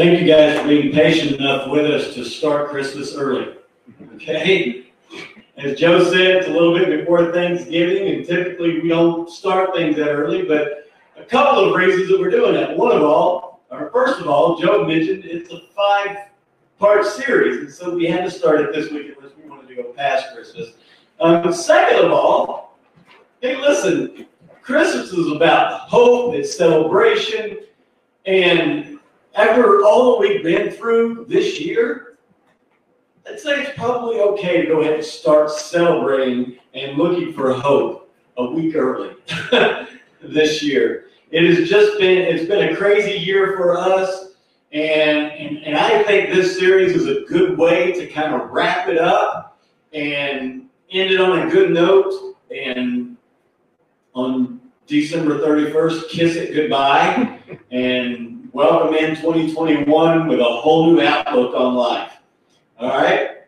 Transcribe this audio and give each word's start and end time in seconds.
Thank 0.00 0.18
you 0.18 0.26
guys 0.26 0.58
for 0.58 0.66
being 0.66 0.92
patient 0.92 1.32
enough 1.32 1.68
with 1.68 1.84
us 1.84 2.14
to 2.14 2.24
start 2.24 2.70
Christmas 2.70 3.14
early. 3.14 3.54
Okay? 4.14 4.86
As 5.58 5.78
Joe 5.78 6.02
said, 6.02 6.36
it's 6.36 6.46
a 6.48 6.50
little 6.50 6.72
bit 6.72 7.00
before 7.00 7.30
Thanksgiving, 7.32 8.08
and 8.08 8.26
typically 8.26 8.80
we 8.80 8.88
don't 8.88 9.28
start 9.28 9.74
things 9.74 9.96
that 9.96 10.08
early, 10.08 10.40
but 10.40 10.88
a 11.18 11.24
couple 11.26 11.68
of 11.68 11.76
reasons 11.76 12.08
that 12.08 12.18
we're 12.18 12.30
doing 12.30 12.54
that. 12.54 12.78
One 12.78 12.96
of 12.96 13.02
all, 13.02 13.60
or 13.70 13.90
first 13.90 14.20
of 14.20 14.26
all, 14.26 14.58
Joe 14.58 14.86
mentioned 14.86 15.26
it's 15.26 15.52
a 15.52 15.60
five 15.76 16.16
part 16.78 17.04
series, 17.04 17.58
and 17.58 17.70
so 17.70 17.94
we 17.94 18.06
had 18.06 18.24
to 18.24 18.30
start 18.30 18.62
it 18.62 18.72
this 18.72 18.90
week 18.90 19.12
unless 19.18 19.34
we 19.36 19.50
wanted 19.50 19.68
to 19.68 19.74
go 19.74 19.92
past 19.92 20.34
Christmas. 20.34 20.70
Um, 21.20 21.52
second 21.52 22.06
of 22.06 22.10
all, 22.10 22.78
hey, 23.42 23.60
listen, 23.60 24.26
Christmas 24.62 25.12
is 25.12 25.30
about 25.30 25.90
hope, 25.90 26.36
it's 26.36 26.56
celebration, 26.56 27.58
and 28.24 28.89
after 29.34 29.84
all 29.84 30.12
that 30.12 30.28
we've 30.28 30.42
been 30.42 30.70
through 30.70 31.26
this 31.28 31.60
year, 31.60 32.18
I'd 33.26 33.38
say 33.38 33.62
it's 33.62 33.78
probably 33.78 34.20
okay 34.20 34.62
to 34.62 34.66
go 34.66 34.80
ahead 34.80 34.94
and 34.94 35.04
start 35.04 35.50
celebrating 35.50 36.58
and 36.74 36.96
looking 36.96 37.32
for 37.32 37.52
hope 37.52 38.12
a 38.36 38.44
week 38.44 38.74
early 38.74 39.14
this 40.22 40.62
year. 40.62 41.06
It 41.30 41.44
has 41.44 41.68
just 41.68 41.98
been, 41.98 42.18
it's 42.18 42.48
been 42.48 42.72
a 42.72 42.76
crazy 42.76 43.18
year 43.18 43.56
for 43.56 43.76
us. 43.76 44.32
And, 44.72 45.32
and, 45.32 45.58
and 45.64 45.76
I 45.76 46.02
think 46.04 46.34
this 46.34 46.58
series 46.58 46.94
is 46.94 47.06
a 47.06 47.24
good 47.28 47.56
way 47.56 47.92
to 47.92 48.06
kind 48.06 48.34
of 48.34 48.50
wrap 48.50 48.88
it 48.88 48.98
up 48.98 49.58
and 49.92 50.68
end 50.90 51.10
it 51.10 51.20
on 51.20 51.46
a 51.46 51.50
good 51.50 51.70
note. 51.70 52.36
And 52.50 53.16
on 54.14 54.60
December 54.86 55.38
31st, 55.38 56.08
kiss 56.08 56.36
it 56.36 56.54
goodbye 56.54 57.38
and 57.70 58.39
welcome 58.60 58.94
in 58.94 59.16
2021 59.16 60.28
with 60.28 60.38
a 60.38 60.44
whole 60.44 60.92
new 60.92 61.00
outlook 61.00 61.54
on 61.54 61.74
life. 61.74 62.12
All 62.78 62.90
right? 62.90 63.38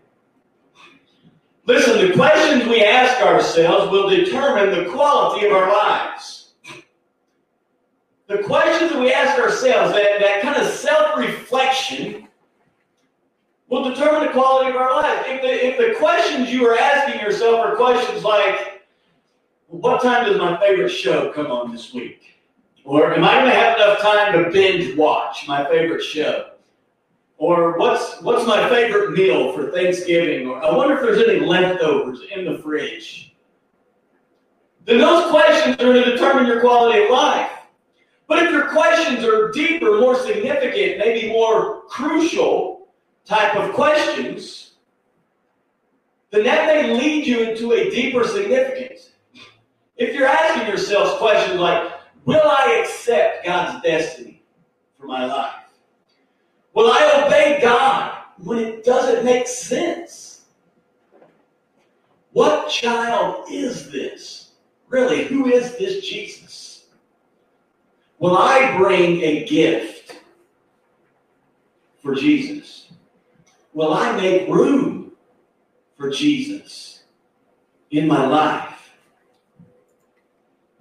Listen, 1.66 2.08
the 2.08 2.14
questions 2.14 2.64
we 2.64 2.82
ask 2.82 3.20
ourselves 3.20 3.92
will 3.92 4.08
determine 4.08 4.70
the 4.70 4.90
quality 4.90 5.44
of 5.44 5.52
our 5.52 5.70
lives. 5.70 6.54
The 8.26 8.38
questions 8.38 8.90
that 8.90 8.98
we 8.98 9.12
ask 9.12 9.38
ourselves, 9.38 9.92
that, 9.92 10.18
that 10.18 10.40
kind 10.40 10.56
of 10.56 10.66
self 10.66 11.18
reflection, 11.18 12.26
will 13.68 13.84
determine 13.84 14.28
the 14.28 14.32
quality 14.32 14.70
of 14.70 14.76
our 14.76 15.02
lives. 15.02 15.26
If 15.28 15.42
the, 15.42 15.66
if 15.66 15.76
the 15.76 15.98
questions 15.98 16.50
you 16.50 16.66
are 16.66 16.78
asking 16.78 17.20
yourself 17.20 17.60
are 17.60 17.76
questions 17.76 18.24
like, 18.24 18.82
what 19.66 20.02
time 20.02 20.24
does 20.24 20.38
my 20.38 20.58
favorite 20.58 20.88
show 20.88 21.30
come 21.34 21.48
on 21.48 21.70
this 21.70 21.92
week? 21.92 22.31
Or 22.84 23.14
am 23.14 23.24
I 23.24 23.34
going 23.34 23.50
to 23.50 23.54
have 23.54 23.76
enough 23.76 24.00
time 24.00 24.32
to 24.32 24.50
binge 24.50 24.96
watch 24.96 25.46
my 25.46 25.64
favorite 25.68 26.02
show? 26.02 26.50
Or 27.38 27.78
what's 27.78 28.20
what's 28.22 28.46
my 28.46 28.68
favorite 28.68 29.12
meal 29.12 29.52
for 29.52 29.70
Thanksgiving? 29.70 30.48
Or 30.48 30.64
I 30.64 30.74
wonder 30.74 30.94
if 30.94 31.02
there's 31.02 31.28
any 31.28 31.40
leftovers 31.40 32.20
in 32.34 32.44
the 32.44 32.58
fridge. 32.58 33.34
Then 34.84 34.98
those 34.98 35.30
questions 35.30 35.76
are 35.76 35.92
going 35.92 36.02
to 36.02 36.10
determine 36.10 36.46
your 36.46 36.60
quality 36.60 37.04
of 37.04 37.10
life. 37.10 37.50
But 38.26 38.44
if 38.44 38.50
your 38.50 38.68
questions 38.68 39.24
are 39.24 39.50
deeper, 39.50 40.00
more 40.00 40.16
significant, 40.16 40.98
maybe 40.98 41.28
more 41.28 41.82
crucial 41.82 42.88
type 43.24 43.54
of 43.56 43.72
questions, 43.74 44.72
then 46.30 46.44
that 46.44 46.66
may 46.66 46.94
lead 46.98 47.26
you 47.26 47.42
into 47.50 47.72
a 47.72 47.90
deeper 47.90 48.26
significance. 48.26 49.10
If 49.96 50.14
you're 50.14 50.26
asking 50.26 50.66
yourselves 50.66 51.12
questions 51.18 51.60
like, 51.60 51.92
will 52.24 52.42
I 52.44 52.82
accept 52.82 53.44
God's 53.44 53.82
destiny 53.82 54.42
for 54.98 55.06
my 55.06 55.24
life? 55.26 55.54
Will 56.74 56.90
I 56.90 57.24
obey 57.24 57.58
God 57.60 58.18
when 58.38 58.58
it 58.58 58.84
doesn't 58.84 59.24
make 59.24 59.46
sense? 59.46 60.46
What 62.32 62.70
child 62.70 63.46
is 63.50 63.90
this? 63.90 64.52
Really, 64.88 65.24
who 65.24 65.46
is 65.46 65.76
this 65.76 66.06
Jesus? 66.06 66.86
Will 68.18 68.36
I 68.36 68.76
bring 68.76 69.20
a 69.22 69.44
gift 69.44 70.20
for 72.02 72.14
Jesus? 72.14 72.90
Will 73.74 73.92
I 73.92 74.12
make 74.16 74.48
room 74.48 75.12
for 75.96 76.10
Jesus 76.10 77.04
in 77.90 78.06
my 78.06 78.26
life? 78.26 78.71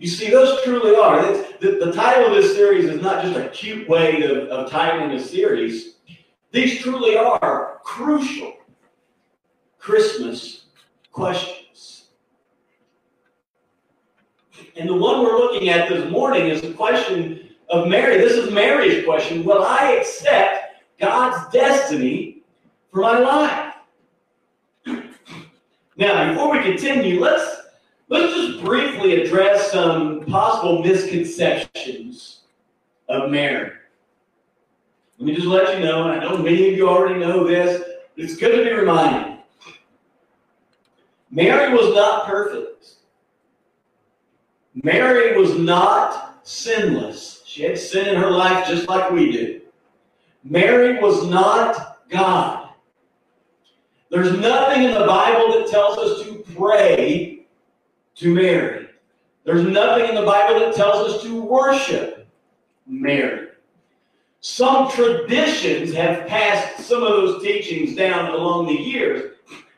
You 0.01 0.07
see, 0.07 0.31
those 0.31 0.59
truly 0.63 0.95
are. 0.95 1.21
The, 1.59 1.77
the, 1.79 1.91
title 1.91 2.25
of 2.25 2.33
this 2.33 2.55
series 2.55 2.85
is 2.85 2.99
not 3.03 3.23
just 3.23 3.37
a 3.37 3.49
cute 3.49 3.87
way 3.87 4.23
of, 4.23 4.47
of 4.47 4.71
titling 4.71 5.15
a 5.15 5.19
series. 5.19 5.97
These 6.51 6.81
truly 6.81 7.15
are 7.17 7.79
crucial 7.83 8.53
Christmas 9.77 10.65
questions. 11.11 12.05
And 14.75 14.89
the 14.89 14.95
one 14.95 15.21
we're 15.21 15.37
looking 15.37 15.69
at 15.69 15.87
this 15.87 16.09
morning 16.09 16.47
is 16.47 16.63
the 16.63 16.73
question 16.73 17.51
of 17.69 17.87
Mary. 17.87 18.17
This 18.17 18.33
is 18.33 18.51
Mary's 18.51 19.05
question 19.05 19.43
Will 19.43 19.61
I 19.61 19.91
accept 19.91 20.81
God's 20.99 21.53
destiny 21.53 22.41
for 22.91 23.01
my 23.01 23.19
life? 23.19 23.73
Now, 25.97 26.31
before 26.31 26.51
we 26.51 26.63
continue, 26.63 27.19
let's 27.19 27.60
Let's 28.11 28.33
just 28.33 28.61
briefly 28.61 29.21
address 29.21 29.71
some 29.71 30.25
possible 30.25 30.83
misconceptions 30.83 32.41
of 33.07 33.31
Mary. 33.31 33.71
Let 35.17 35.25
me 35.25 35.33
just 35.33 35.47
let 35.47 35.77
you 35.77 35.85
know, 35.85 36.09
and 36.09 36.19
I 36.19 36.21
know 36.21 36.35
many 36.35 36.71
of 36.71 36.75
you 36.75 36.89
already 36.89 37.21
know 37.21 37.47
this, 37.47 37.81
but 38.13 38.25
it's 38.25 38.35
good 38.35 38.53
to 38.57 38.65
be 38.65 38.73
reminded. 38.73 39.37
Mary 41.29 41.73
was 41.73 41.95
not 41.95 42.25
perfect. 42.25 42.95
Mary 44.83 45.39
was 45.39 45.57
not 45.57 46.45
sinless. 46.45 47.43
She 47.45 47.63
had 47.63 47.79
sin 47.79 48.09
in 48.09 48.21
her 48.21 48.31
life 48.31 48.67
just 48.67 48.89
like 48.89 49.09
we 49.09 49.31
do. 49.31 49.61
Mary 50.43 50.99
was 51.01 51.29
not 51.29 51.99
God. 52.09 52.71
There's 54.09 54.37
nothing 54.37 54.83
in 54.83 54.93
the 54.95 55.05
Bible 55.05 55.53
that 55.53 55.69
tells 55.69 55.97
us 55.97 56.23
to 56.23 56.43
pray 56.53 57.40
to 58.15 58.33
Mary. 58.33 58.87
There's 59.43 59.65
nothing 59.65 60.09
in 60.09 60.15
the 60.15 60.25
Bible 60.25 60.59
that 60.59 60.75
tells 60.75 61.13
us 61.13 61.23
to 61.23 61.41
worship 61.41 62.27
Mary. 62.85 63.47
Some 64.41 64.89
traditions 64.89 65.93
have 65.93 66.27
passed 66.27 66.85
some 66.85 67.03
of 67.03 67.09
those 67.09 67.43
teachings 67.43 67.95
down 67.95 68.33
along 68.33 68.67
the 68.67 68.73
years, 68.73 69.35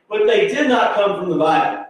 but 0.10 0.26
they 0.26 0.48
did 0.48 0.70
not 0.70 0.96
come 0.96 1.20
from 1.20 1.30
the 1.30 1.38
Bible. 1.38 1.86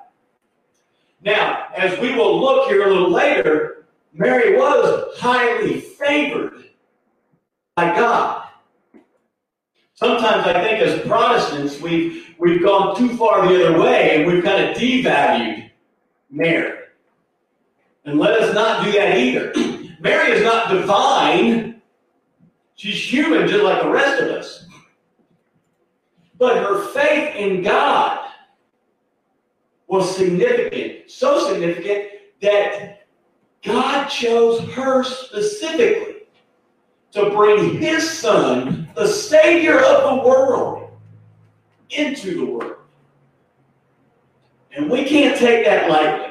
Now, 1.21 1.67
as 1.75 1.97
we 1.99 2.15
will 2.15 2.39
look 2.39 2.67
here 2.67 2.87
a 2.87 2.91
little 2.91 3.11
later, 3.11 3.85
Mary 4.13 4.57
was 4.57 5.17
highly 5.17 5.79
favored 5.79 6.65
by 7.75 7.95
God. 7.95 8.47
Sometimes 9.95 10.45
I 10.47 10.61
think 10.61 10.79
as 10.81 11.05
Protestants, 11.07 11.79
we've, 11.79 12.35
we've 12.37 12.61
gone 12.61 12.95
too 12.95 13.15
far 13.15 13.47
the 13.47 13.67
other 13.67 13.79
way 13.79 14.17
and 14.17 14.31
we've 14.31 14.43
kind 14.43 14.69
of 14.69 14.75
devalued 14.75 15.62
Mary. 16.33 16.79
And 18.05 18.19
let 18.19 18.39
us 18.41 18.53
not 18.53 18.83
do 18.83 18.91
that 18.93 19.17
either. 19.17 19.53
Mary 19.99 20.31
is 20.31 20.43
not 20.43 20.69
divine. 20.69 21.81
She's 22.75 23.01
human 23.01 23.47
just 23.47 23.63
like 23.63 23.81
the 23.81 23.89
rest 23.89 24.21
of 24.21 24.29
us. 24.29 24.65
But 26.37 26.57
her 26.57 26.87
faith 26.87 27.35
in 27.35 27.61
God 27.61 28.27
was 29.87 30.15
significant. 30.15 31.09
So 31.09 31.47
significant 31.47 32.09
that 32.41 33.05
God 33.61 34.07
chose 34.07 34.59
her 34.73 35.03
specifically 35.03 36.23
to 37.11 37.29
bring 37.29 37.77
his 37.77 38.09
son, 38.09 38.89
the 38.95 39.07
Savior 39.07 39.79
of 39.79 40.17
the 40.17 40.27
world, 40.27 40.89
into 41.91 42.35
the 42.39 42.45
world. 42.45 42.75
And 44.75 44.89
we 44.89 45.05
can't 45.05 45.37
take 45.37 45.65
that 45.65 45.89
lightly. 45.89 46.22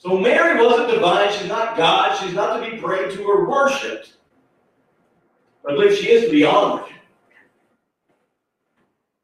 So 0.00 0.18
Mary 0.18 0.58
wasn't 0.58 0.90
divine. 0.90 1.30
She's 1.30 1.46
not 1.46 1.76
God. 1.76 2.18
She's 2.18 2.32
not 2.32 2.56
to 2.56 2.70
be 2.70 2.78
prayed 2.78 3.12
to 3.12 3.22
or 3.22 3.46
worshipped. 3.46 4.14
But 5.62 5.72
I 5.72 5.76
believe 5.76 5.98
she 5.98 6.10
is 6.10 6.24
to 6.24 6.30
be 6.30 6.42
honored. 6.42 6.90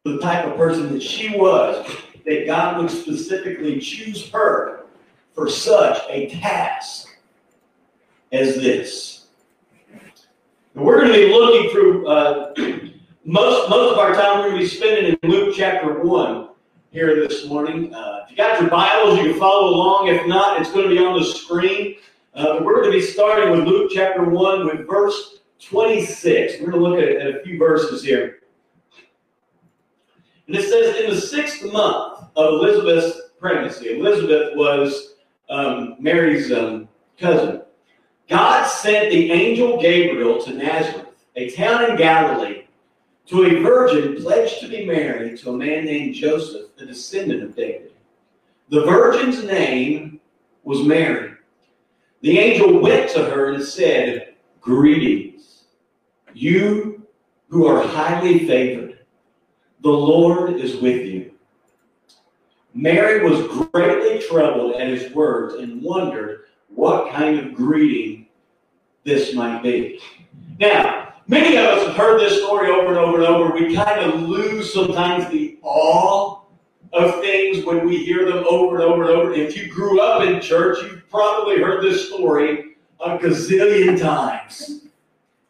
The 0.04 0.18
type 0.18 0.44
of 0.44 0.54
person 0.58 0.92
that 0.92 1.02
she 1.02 1.34
was, 1.34 1.86
that 2.26 2.44
God 2.44 2.76
would 2.76 2.90
specifically 2.90 3.80
choose 3.80 4.28
her 4.32 4.84
for 5.34 5.48
such 5.48 5.98
a 6.10 6.28
task 6.28 7.08
as 8.32 8.56
this. 8.56 9.28
And 10.74 10.84
we're 10.84 11.00
going 11.00 11.10
to 11.10 11.26
be 11.26 11.32
looking 11.32 11.70
through 11.70 12.06
uh, 12.06 12.52
most 13.24 13.70
most 13.70 13.92
of 13.92 13.98
our 13.98 14.12
time. 14.12 14.40
We're 14.40 14.50
going 14.50 14.56
to 14.56 14.58
be 14.58 14.66
spending 14.66 15.16
in 15.22 15.30
Luke 15.30 15.54
chapter 15.56 16.00
one 16.00 16.45
here 16.96 17.28
this 17.28 17.44
morning. 17.44 17.94
Uh, 17.94 18.20
if 18.24 18.30
you 18.30 18.38
got 18.38 18.58
your 18.58 18.70
Bibles, 18.70 19.18
you 19.18 19.24
can 19.30 19.38
follow 19.38 19.68
along. 19.68 20.08
If 20.08 20.26
not, 20.26 20.58
it's 20.58 20.72
going 20.72 20.88
to 20.88 20.94
be 20.94 20.98
on 20.98 21.18
the 21.18 21.26
screen. 21.26 21.96
Uh, 22.32 22.60
we're 22.62 22.80
going 22.80 22.90
to 22.90 22.90
be 22.90 23.02
starting 23.02 23.50
with 23.50 23.68
Luke 23.68 23.90
chapter 23.94 24.24
1 24.24 24.64
with 24.64 24.86
verse 24.86 25.40
26. 25.60 26.54
We're 26.58 26.70
going 26.70 26.82
to 26.82 26.88
look 26.88 26.98
at, 26.98 27.16
at 27.16 27.34
a 27.34 27.42
few 27.42 27.58
verses 27.58 28.02
here. 28.02 28.38
And 30.46 30.56
it 30.56 30.62
says, 30.62 30.96
In 31.04 31.10
the 31.10 31.20
sixth 31.20 31.70
month 31.70 32.30
of 32.34 32.54
Elizabeth's 32.54 33.20
pregnancy, 33.38 33.98
Elizabeth 33.98 34.56
was 34.56 35.16
um, 35.50 35.96
Mary's 36.00 36.50
um, 36.50 36.88
cousin. 37.18 37.60
God 38.26 38.66
sent 38.66 39.10
the 39.10 39.32
angel 39.32 39.78
Gabriel 39.82 40.42
to 40.44 40.54
Nazareth, 40.54 41.08
a 41.36 41.50
town 41.50 41.90
in 41.90 41.96
Galilee, 41.98 42.65
to 43.26 43.44
a 43.44 43.60
virgin 43.62 44.22
pledged 44.22 44.60
to 44.60 44.68
be 44.68 44.86
married 44.86 45.38
to 45.38 45.50
a 45.50 45.56
man 45.56 45.84
named 45.84 46.14
Joseph, 46.14 46.76
the 46.76 46.86
descendant 46.86 47.42
of 47.42 47.56
David. 47.56 47.92
The 48.68 48.84
virgin's 48.84 49.44
name 49.44 50.20
was 50.64 50.82
Mary. 50.82 51.32
The 52.22 52.38
angel 52.38 52.80
went 52.80 53.10
to 53.10 53.24
her 53.24 53.52
and 53.52 53.62
said, 53.62 54.34
Greetings, 54.60 55.64
you 56.34 57.06
who 57.48 57.66
are 57.66 57.86
highly 57.86 58.46
favored. 58.46 58.98
The 59.82 59.90
Lord 59.90 60.54
is 60.54 60.76
with 60.76 61.06
you. 61.06 61.32
Mary 62.74 63.24
was 63.24 63.46
greatly 63.70 64.20
troubled 64.26 64.74
at 64.74 64.88
his 64.88 65.12
words 65.12 65.54
and 65.54 65.82
wondered 65.82 66.46
what 66.68 67.12
kind 67.12 67.38
of 67.38 67.54
greeting 67.54 68.26
this 69.04 69.34
might 69.34 69.62
be. 69.62 70.00
Now, 70.58 71.05
many 71.28 71.56
of 71.56 71.64
us 71.64 71.86
have 71.86 71.96
heard 71.96 72.20
this 72.20 72.42
story 72.42 72.70
over 72.70 72.88
and 72.88 72.98
over 72.98 73.18
and 73.18 73.26
over. 73.26 73.54
We 73.54 73.74
kind 73.74 74.00
of 74.00 74.20
lose 74.20 74.72
sometimes 74.72 75.28
the 75.30 75.58
awe 75.62 76.42
of 76.92 77.20
things 77.20 77.64
when 77.64 77.86
we 77.86 78.04
hear 78.04 78.30
them 78.30 78.44
over 78.48 78.76
and 78.76 78.84
over 78.84 79.02
and 79.02 79.10
over. 79.10 79.32
If 79.32 79.56
you 79.56 79.70
grew 79.70 80.00
up 80.00 80.22
in 80.22 80.40
church, 80.40 80.78
you've 80.82 81.08
probably 81.10 81.60
heard 81.60 81.84
this 81.84 82.08
story 82.08 82.76
a 83.00 83.18
gazillion 83.18 84.00
times. 84.00 84.86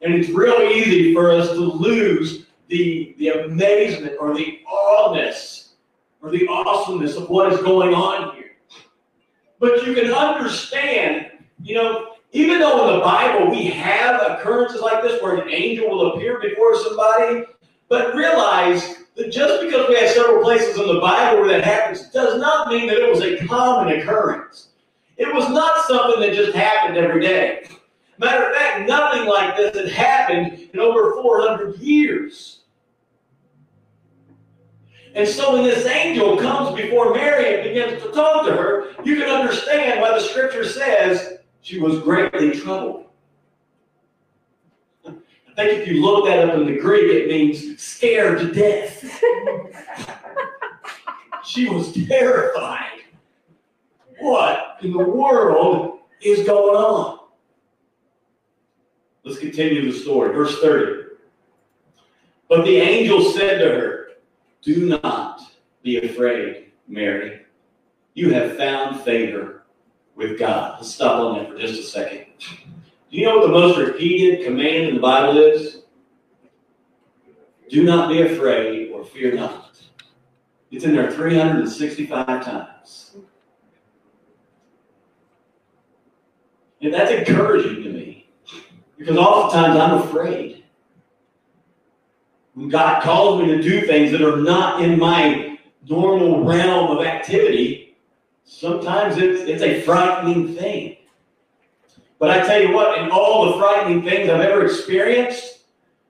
And 0.00 0.14
it's 0.14 0.30
real 0.30 0.60
easy 0.60 1.14
for 1.14 1.30
us 1.30 1.48
to 1.50 1.60
lose 1.60 2.46
the, 2.68 3.14
the 3.18 3.28
amazement 3.28 4.16
or 4.20 4.34
the 4.34 4.60
awness 4.66 5.74
or 6.22 6.30
the 6.30 6.46
awesomeness 6.48 7.16
of 7.16 7.28
what 7.28 7.52
is 7.52 7.60
going 7.60 7.94
on 7.94 8.34
here. 8.34 8.52
But 9.58 9.86
you 9.86 9.94
can 9.94 10.12
understand, 10.12 11.30
you 11.62 11.76
know, 11.76 12.15
even 12.36 12.58
though 12.58 12.86
in 12.86 12.98
the 12.98 13.02
Bible 13.02 13.50
we 13.50 13.64
have 13.64 14.20
occurrences 14.20 14.82
like 14.82 15.02
this 15.02 15.22
where 15.22 15.36
an 15.36 15.48
angel 15.48 15.88
will 15.88 16.12
appear 16.12 16.38
before 16.38 16.78
somebody, 16.82 17.44
but 17.88 18.14
realize 18.14 19.06
that 19.16 19.32
just 19.32 19.62
because 19.62 19.88
we 19.88 19.96
have 19.96 20.10
several 20.10 20.42
places 20.42 20.76
in 20.78 20.86
the 20.86 21.00
Bible 21.00 21.40
where 21.40 21.48
that 21.48 21.64
happens 21.64 22.10
does 22.10 22.38
not 22.38 22.68
mean 22.68 22.88
that 22.88 22.98
it 22.98 23.10
was 23.10 23.22
a 23.22 23.46
common 23.46 23.98
occurrence. 23.98 24.68
It 25.16 25.32
was 25.34 25.48
not 25.48 25.86
something 25.86 26.20
that 26.20 26.34
just 26.34 26.54
happened 26.54 26.98
every 26.98 27.22
day. 27.22 27.66
Matter 28.18 28.50
of 28.50 28.54
fact, 28.54 28.86
nothing 28.86 29.26
like 29.26 29.56
this 29.56 29.74
had 29.74 29.88
happened 29.88 30.68
in 30.74 30.78
over 30.78 31.14
400 31.14 31.78
years. 31.78 32.64
And 35.14 35.26
so 35.26 35.54
when 35.54 35.64
this 35.64 35.86
angel 35.86 36.36
comes 36.36 36.76
before 36.76 37.14
Mary 37.14 37.54
and 37.54 37.62
begins 37.62 38.02
to 38.02 38.10
talk 38.10 38.44
to 38.44 38.52
her, 38.52 38.88
you 39.04 39.16
can 39.16 39.30
understand 39.30 40.02
why 40.02 40.10
the 40.10 40.20
scripture 40.20 40.68
says 40.68 41.35
she 41.66 41.80
was 41.80 41.98
greatly 41.98 42.52
troubled. 42.52 43.06
I 45.04 45.10
think 45.56 45.80
if 45.80 45.88
you 45.88 46.00
look 46.00 46.26
that 46.26 46.48
up 46.48 46.54
in 46.54 46.64
the 46.64 46.78
Greek, 46.78 47.12
it 47.12 47.26
means 47.26 47.82
scared 47.82 48.38
to 48.38 48.52
death. 48.52 49.02
she 51.44 51.68
was 51.68 51.92
terrified. 52.06 53.00
What 54.20 54.76
in 54.82 54.92
the 54.92 55.02
world 55.02 55.98
is 56.22 56.46
going 56.46 56.76
on? 56.76 57.18
Let's 59.24 59.40
continue 59.40 59.90
the 59.90 59.98
story. 59.98 60.32
Verse 60.32 60.60
30. 60.60 61.14
But 62.48 62.64
the 62.64 62.76
angel 62.76 63.32
said 63.32 63.58
to 63.58 63.70
her, 63.70 64.08
do 64.62 64.86
not 64.86 65.40
be 65.82 65.98
afraid, 65.98 66.70
Mary. 66.86 67.40
You 68.14 68.32
have 68.32 68.56
found 68.56 69.00
favor 69.00 69.56
with 70.16 70.38
God. 70.38 70.78
Let's 70.78 70.94
stop 70.94 71.20
on 71.20 71.38
that 71.38 71.50
for 71.50 71.58
just 71.58 71.78
a 71.78 71.84
second. 71.84 72.26
Do 72.38 73.16
you 73.16 73.26
know 73.26 73.38
what 73.38 73.46
the 73.46 73.52
most 73.52 73.78
repeated 73.78 74.44
command 74.44 74.88
in 74.88 74.94
the 74.96 75.00
Bible 75.00 75.38
is? 75.38 75.82
Do 77.68 77.84
not 77.84 78.08
be 78.08 78.22
afraid 78.22 78.90
or 78.90 79.04
fear 79.04 79.34
not. 79.34 79.78
It's 80.70 80.84
in 80.84 80.94
there 80.94 81.10
365 81.12 82.44
times. 82.44 83.16
And 86.80 86.92
that's 86.92 87.10
encouraging 87.10 87.82
to 87.84 87.90
me 87.90 88.28
because 88.96 89.16
oftentimes 89.16 89.78
I'm 89.78 89.98
afraid. 90.02 90.64
When 92.54 92.68
God 92.68 93.02
calls 93.02 93.42
me 93.42 93.48
to 93.48 93.62
do 93.62 93.86
things 93.86 94.10
that 94.12 94.22
are 94.22 94.38
not 94.38 94.82
in 94.82 94.98
my 94.98 95.58
normal 95.88 96.44
realm 96.44 96.96
of 96.96 97.04
activity, 97.04 97.75
sometimes 98.56 99.18
it's, 99.18 99.42
it's 99.42 99.62
a 99.62 99.82
frightening 99.82 100.54
thing. 100.54 100.96
But 102.18 102.30
I 102.30 102.46
tell 102.46 102.60
you 102.60 102.72
what, 102.72 102.98
in 102.98 103.10
all 103.10 103.52
the 103.52 103.58
frightening 103.58 104.02
things 104.02 104.30
I've 104.30 104.40
ever 104.40 104.64
experienced, 104.64 105.60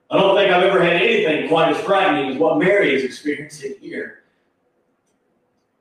I 0.09 0.17
don't 0.17 0.37
think 0.37 0.51
I've 0.51 0.63
ever 0.63 0.81
had 0.81 0.93
anything 0.93 1.49
quite 1.49 1.75
as 1.75 1.83
frightening 1.83 2.31
as 2.31 2.37
what 2.37 2.57
Mary 2.57 2.95
is 2.95 3.03
experiencing 3.03 3.75
here. 3.81 4.23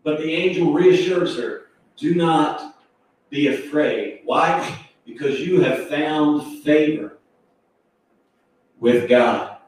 But 0.02 0.18
the 0.18 0.32
angel 0.32 0.72
reassures 0.72 1.38
her 1.38 1.66
do 1.96 2.14
not 2.14 2.76
be 3.30 3.48
afraid. 3.48 4.22
Why? 4.24 4.86
Because 5.04 5.40
you 5.40 5.60
have 5.60 5.88
found 5.88 6.64
favor 6.64 7.18
with 8.80 9.08
God. 9.08 9.58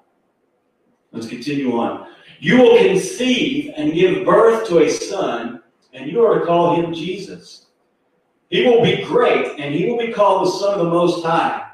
Let's 1.12 1.28
continue 1.28 1.78
on. 1.78 2.08
You 2.40 2.58
will 2.58 2.78
conceive 2.78 3.72
and 3.76 3.92
give 3.92 4.26
birth 4.26 4.68
to 4.68 4.80
a 4.80 4.90
son, 4.90 5.62
and 5.98 6.10
you 6.10 6.24
are 6.24 6.38
to 6.38 6.46
call 6.46 6.76
him 6.76 6.94
Jesus. 6.94 7.66
He 8.50 8.64
will 8.64 8.82
be 8.82 9.04
great, 9.04 9.58
and 9.58 9.74
he 9.74 9.90
will 9.90 9.98
be 9.98 10.12
called 10.12 10.46
the 10.46 10.52
Son 10.52 10.78
of 10.78 10.86
the 10.86 10.90
Most 10.90 11.24
High. 11.24 11.64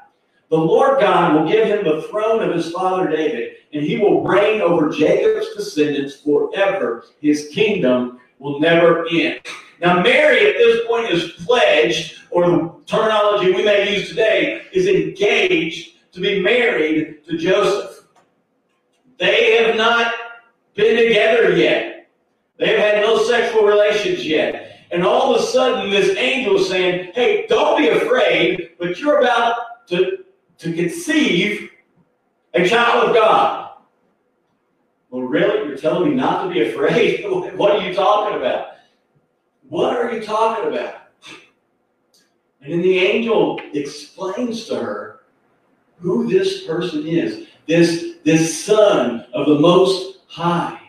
The 0.49 0.57
Lord 0.57 0.99
God 0.99 1.35
will 1.35 1.49
give 1.49 1.67
him 1.67 1.83
the 1.83 2.03
throne 2.03 2.43
of 2.43 2.53
his 2.53 2.71
father 2.71 3.07
David, 3.09 3.57
and 3.73 3.83
he 3.83 3.97
will 3.97 4.23
reign 4.23 4.61
over 4.61 4.89
Jacob's 4.89 5.55
descendants 5.55 6.15
forever. 6.15 7.05
His 7.21 7.49
kingdom 7.53 8.19
will 8.39 8.59
never 8.59 9.07
end. 9.09 9.39
Now, 9.79 10.01
Mary 10.01 10.49
at 10.49 10.57
this 10.57 10.85
point 10.87 11.11
is 11.11 11.31
pledged, 11.45 12.21
or 12.31 12.49
the 12.49 12.73
terminology 12.85 13.51
we 13.53 13.63
may 13.63 13.95
use 13.95 14.09
today, 14.09 14.63
is 14.73 14.87
engaged 14.87 15.97
to 16.13 16.19
be 16.19 16.41
married 16.41 17.25
to 17.25 17.37
Joseph. 17.37 18.07
They 19.17 19.63
have 19.63 19.75
not 19.75 20.13
been 20.75 20.97
together 20.97 21.55
yet. 21.55 21.94
They've 22.57 22.77
had 22.77 23.01
no 23.01 23.23
sexual 23.23 23.63
relations 23.63 24.25
yet. 24.25 24.85
And 24.91 25.03
all 25.03 25.35
of 25.35 25.41
a 25.41 25.45
sudden, 25.45 25.89
this 25.89 26.15
angel 26.17 26.57
is 26.57 26.69
saying, 26.69 27.11
Hey, 27.13 27.45
don't 27.47 27.77
be 27.77 27.89
afraid, 27.89 28.71
but 28.79 28.99
you're 28.99 29.19
about 29.19 29.87
to, 29.87 30.19
to 30.59 30.73
conceive 30.73 31.69
a 32.53 32.67
child 32.67 33.09
of 33.09 33.15
God. 33.15 33.71
Well, 35.09 35.23
really? 35.23 35.67
You're 35.67 35.77
telling 35.77 36.09
me 36.09 36.15
not 36.15 36.43
to 36.43 36.53
be 36.53 36.69
afraid? 36.69 37.25
what 37.57 37.75
are 37.75 37.87
you 37.87 37.93
talking 37.93 38.37
about? 38.37 38.67
What 39.67 39.95
are 39.95 40.11
you 40.11 40.21
talking 40.23 40.73
about? 40.73 40.95
And 42.61 42.73
then 42.73 42.81
the 42.81 42.97
angel 42.97 43.59
explains 43.73 44.65
to 44.65 44.75
her 44.75 45.21
who 45.99 46.27
this 46.27 46.65
person 46.65 47.05
is. 47.05 47.47
This 47.67 48.15
this 48.23 48.63
Son 48.65 49.25
of 49.33 49.47
the 49.47 49.59
Most 49.59 50.19
High. 50.27 50.84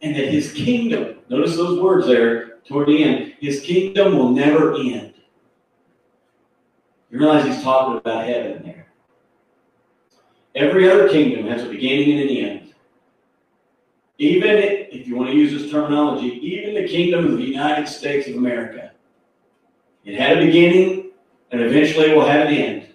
And 0.00 0.14
that 0.14 0.28
his 0.28 0.52
kingdom, 0.52 1.18
notice 1.28 1.56
those 1.56 1.80
words 1.80 2.06
there 2.06 2.58
toward 2.66 2.88
the 2.88 3.02
end, 3.02 3.34
his 3.40 3.60
kingdom 3.60 4.16
will 4.16 4.30
never 4.30 4.74
end. 4.74 5.14
You 7.10 7.18
realize 7.18 7.46
he's 7.46 7.62
talking 7.62 7.96
about 7.96 8.26
heaven 8.26 8.62
there. 8.62 8.92
Every 10.54 10.90
other 10.90 11.08
kingdom 11.08 11.46
has 11.46 11.62
a 11.62 11.68
beginning 11.68 12.18
and 12.18 12.30
an 12.30 12.36
end. 12.36 12.74
Even 14.18 14.50
if 14.50 15.06
you 15.06 15.16
want 15.16 15.30
to 15.30 15.36
use 15.36 15.52
this 15.52 15.70
terminology, 15.70 16.26
even 16.26 16.74
the 16.74 16.88
kingdom 16.88 17.26
of 17.26 17.38
the 17.38 17.44
United 17.44 17.88
States 17.88 18.28
of 18.28 18.34
America. 18.34 18.92
It 20.04 20.18
had 20.18 20.38
a 20.38 20.46
beginning 20.46 21.10
and 21.50 21.60
eventually 21.60 22.12
will 22.12 22.26
have 22.26 22.48
an 22.48 22.54
end. 22.54 22.88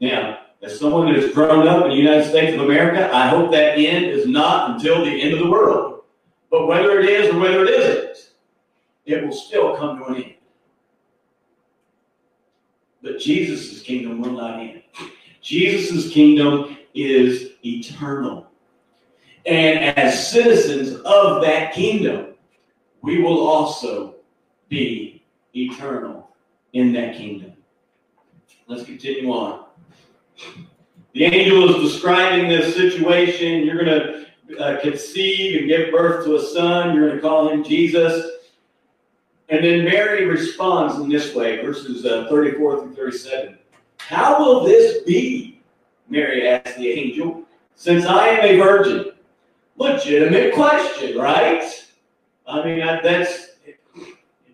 Now, 0.00 0.40
as 0.62 0.78
someone 0.78 1.06
that 1.06 1.22
has 1.22 1.32
grown 1.32 1.68
up 1.68 1.84
in 1.84 1.90
the 1.90 1.96
United 1.96 2.28
States 2.28 2.54
of 2.54 2.62
America, 2.62 3.14
I 3.14 3.28
hope 3.28 3.52
that 3.52 3.78
end 3.78 4.06
is 4.06 4.26
not 4.26 4.70
until 4.70 5.04
the 5.04 5.22
end 5.22 5.34
of 5.34 5.38
the 5.38 5.50
world. 5.50 5.95
But 6.50 6.66
whether 6.66 6.98
it 7.00 7.08
is 7.08 7.34
or 7.34 7.38
whether 7.38 7.64
it 7.64 7.70
isn't, 7.70 8.32
it 9.04 9.24
will 9.24 9.32
still 9.32 9.76
come 9.76 9.98
to 9.98 10.04
an 10.06 10.22
end. 10.22 10.34
But 13.02 13.20
Jesus' 13.20 13.82
kingdom 13.82 14.20
will 14.20 14.32
not 14.32 14.60
end. 14.60 14.82
Jesus' 15.40 16.12
kingdom 16.12 16.76
is 16.94 17.52
eternal. 17.64 18.48
And 19.46 19.96
as 19.96 20.30
citizens 20.30 21.00
of 21.04 21.40
that 21.42 21.72
kingdom, 21.72 22.34
we 23.02 23.22
will 23.22 23.46
also 23.46 24.16
be 24.68 25.24
eternal 25.54 26.30
in 26.72 26.92
that 26.94 27.16
kingdom. 27.16 27.52
Let's 28.66 28.84
continue 28.84 29.30
on. 29.30 29.66
The 31.12 31.24
angel 31.24 31.76
is 31.76 31.92
describing 31.92 32.48
this 32.48 32.74
situation. 32.74 33.64
You're 33.64 33.84
going 33.84 33.86
to 33.86 34.25
uh, 34.58 34.78
conceive 34.80 35.60
and 35.60 35.68
give 35.68 35.90
birth 35.90 36.24
to 36.24 36.36
a 36.36 36.42
son. 36.42 36.94
You're 36.94 37.08
going 37.08 37.16
to 37.16 37.22
call 37.22 37.48
him 37.48 37.64
Jesus. 37.64 38.30
And 39.48 39.64
then 39.64 39.84
Mary 39.84 40.24
responds 40.24 40.96
in 40.96 41.08
this 41.08 41.34
way, 41.34 41.64
verses 41.64 42.04
uh, 42.04 42.26
34 42.28 42.82
through 42.82 42.94
37. 42.94 43.58
How 43.98 44.38
will 44.38 44.64
this 44.64 45.02
be? 45.04 45.62
Mary 46.08 46.48
asked 46.48 46.76
the 46.76 46.88
angel, 46.88 47.44
since 47.74 48.06
I 48.06 48.28
am 48.28 48.44
a 48.44 48.58
virgin. 48.58 49.12
Legitimate 49.78 50.54
question, 50.54 51.18
right? 51.18 51.62
I 52.46 52.64
mean, 52.64 52.78
that's 52.78 53.48
it, 53.66 53.78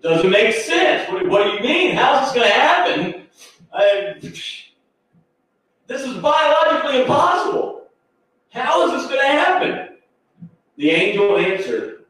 doesn't 0.03 0.31
make 0.31 0.55
sense. 0.55 1.09
What, 1.11 1.29
what, 1.29 1.45
do 1.45 1.51
you 1.51 1.61
mean? 1.61 1.95
How's 1.95 2.27
this 2.27 2.35
going 2.35 2.49
to 2.49 2.55
happen? 2.55 3.27
I, 3.73 4.15
this 4.21 6.01
is 6.01 6.17
biologically 6.17 7.03
impossible. 7.03 7.82
How 8.52 8.87
is 8.87 8.92
this 8.92 9.11
going 9.11 9.21
to 9.21 9.26
happen? 9.26 9.88
The 10.76 10.90
angel 10.90 11.38
answered, 11.38 12.04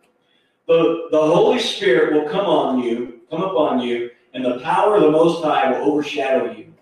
the, 0.67 1.09
the 1.11 1.21
Holy 1.21 1.59
Spirit 1.59 2.15
will 2.15 2.29
come 2.29 2.47
on 2.47 2.81
you, 2.81 3.21
come 3.31 3.43
upon 3.43 3.81
you, 3.81 4.11
and 4.35 4.45
the 4.45 4.61
power 4.61 4.97
of 4.97 5.03
the 5.03 5.11
Most 5.11 5.45
High 5.45 5.71
will 5.71 5.93
overshadow 5.93 6.53
you. 6.53 6.73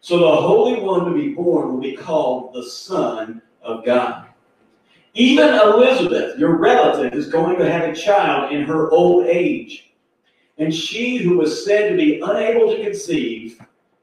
So 0.00 0.18
the 0.18 0.36
Holy 0.36 0.80
One 0.80 1.06
to 1.06 1.14
be 1.14 1.32
born 1.32 1.72
will 1.72 1.80
be 1.80 1.96
called 1.96 2.54
the 2.54 2.64
Son 2.64 3.40
of 3.62 3.84
God. 3.84 4.28
Even 5.14 5.54
Elizabeth, 5.54 6.38
your 6.38 6.56
relative, 6.56 7.14
is 7.14 7.28
going 7.28 7.58
to 7.58 7.70
have 7.70 7.88
a 7.88 7.94
child 7.94 8.52
in 8.52 8.62
her 8.62 8.90
old 8.90 9.26
age. 9.26 9.92
And 10.58 10.74
she 10.74 11.18
who 11.18 11.38
was 11.38 11.64
said 11.64 11.90
to 11.90 11.96
be 11.96 12.20
unable 12.20 12.74
to 12.74 12.82
conceive 12.82 13.60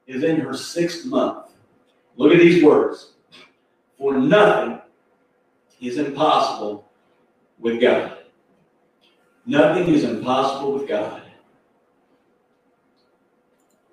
is 0.08 0.24
in 0.24 0.40
her 0.40 0.54
sixth 0.54 1.06
month. 1.06 1.52
Look 2.16 2.34
at 2.34 2.40
these 2.40 2.64
words. 2.64 3.14
For 3.98 4.18
nothing 4.18 4.82
is 5.82 5.98
impossible 5.98 6.90
with 7.60 7.82
God. 7.82 8.20
Nothing 9.46 9.94
is 9.94 10.04
impossible 10.04 10.74
with 10.74 10.88
God. 10.88 11.24